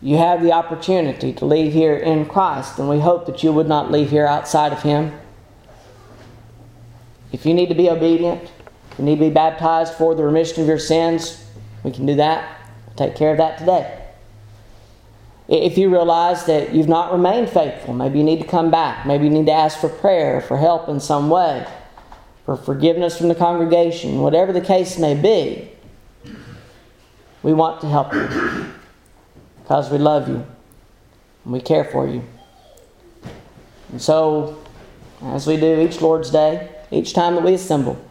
you 0.00 0.16
have 0.16 0.42
the 0.42 0.52
opportunity 0.52 1.32
to 1.32 1.44
leave 1.44 1.72
here 1.72 1.96
in 1.96 2.26
Christ, 2.26 2.78
and 2.78 2.88
we 2.88 3.00
hope 3.00 3.26
that 3.26 3.42
you 3.42 3.52
would 3.52 3.66
not 3.66 3.90
leave 3.90 4.10
here 4.10 4.26
outside 4.26 4.72
of 4.72 4.82
Him. 4.82 5.12
If 7.32 7.44
you 7.44 7.52
need 7.52 7.68
to 7.68 7.74
be 7.74 7.90
obedient, 7.90 8.50
you 8.96 9.04
need 9.04 9.16
to 9.16 9.24
be 9.26 9.30
baptized 9.30 9.94
for 9.94 10.14
the 10.14 10.22
remission 10.22 10.62
of 10.62 10.68
your 10.68 10.78
sins, 10.78 11.44
we 11.82 11.90
can 11.90 12.06
do 12.06 12.14
that. 12.16 12.60
We'll 12.86 12.96
take 12.96 13.16
care 13.16 13.32
of 13.32 13.38
that 13.38 13.58
today. 13.58 14.04
If 15.48 15.78
you 15.78 15.90
realize 15.90 16.44
that 16.44 16.74
you've 16.74 16.88
not 16.88 17.10
remained 17.10 17.48
faithful, 17.48 17.94
maybe 17.94 18.18
you 18.18 18.24
need 18.24 18.40
to 18.40 18.46
come 18.46 18.70
back. 18.70 19.06
Maybe 19.06 19.24
you 19.24 19.30
need 19.30 19.46
to 19.46 19.52
ask 19.52 19.78
for 19.78 19.88
prayer, 19.88 20.40
for 20.40 20.58
help 20.58 20.88
in 20.88 21.00
some 21.00 21.30
way, 21.30 21.66
for 22.44 22.56
forgiveness 22.56 23.16
from 23.16 23.28
the 23.28 23.34
congregation, 23.34 24.20
whatever 24.20 24.52
the 24.52 24.60
case 24.60 24.98
may 24.98 25.14
be. 25.14 25.70
we 27.42 27.52
want 27.52 27.80
to 27.80 27.88
help 27.88 28.12
you 28.12 28.68
because 29.68 29.90
we 29.90 29.98
love 29.98 30.26
you 30.30 30.46
and 31.44 31.52
we 31.52 31.60
care 31.60 31.84
for 31.84 32.08
you. 32.08 32.24
And 33.92 34.00
so, 34.00 34.64
as 35.22 35.46
we 35.46 35.58
do 35.58 35.82
each 35.82 36.00
Lord's 36.00 36.30
Day, 36.30 36.70
each 36.90 37.12
time 37.12 37.34
that 37.34 37.44
we 37.44 37.52
assemble, 37.52 38.02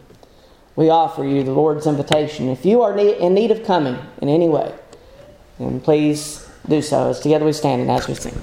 we 0.76 0.88
offer 0.88 1.24
you 1.24 1.42
the 1.42 1.50
Lord's 1.50 1.88
invitation. 1.88 2.48
If 2.48 2.64
you 2.64 2.82
are 2.82 2.96
in 2.96 3.34
need 3.34 3.50
of 3.50 3.64
coming 3.64 3.98
in 4.22 4.28
any 4.28 4.48
way, 4.48 4.72
then 5.58 5.80
please 5.80 6.48
do 6.68 6.80
so 6.80 7.10
as 7.10 7.18
together 7.18 7.44
we 7.44 7.52
stand 7.52 7.82
and 7.82 7.90
as 7.90 8.06
we 8.06 8.14
sing. 8.14 8.40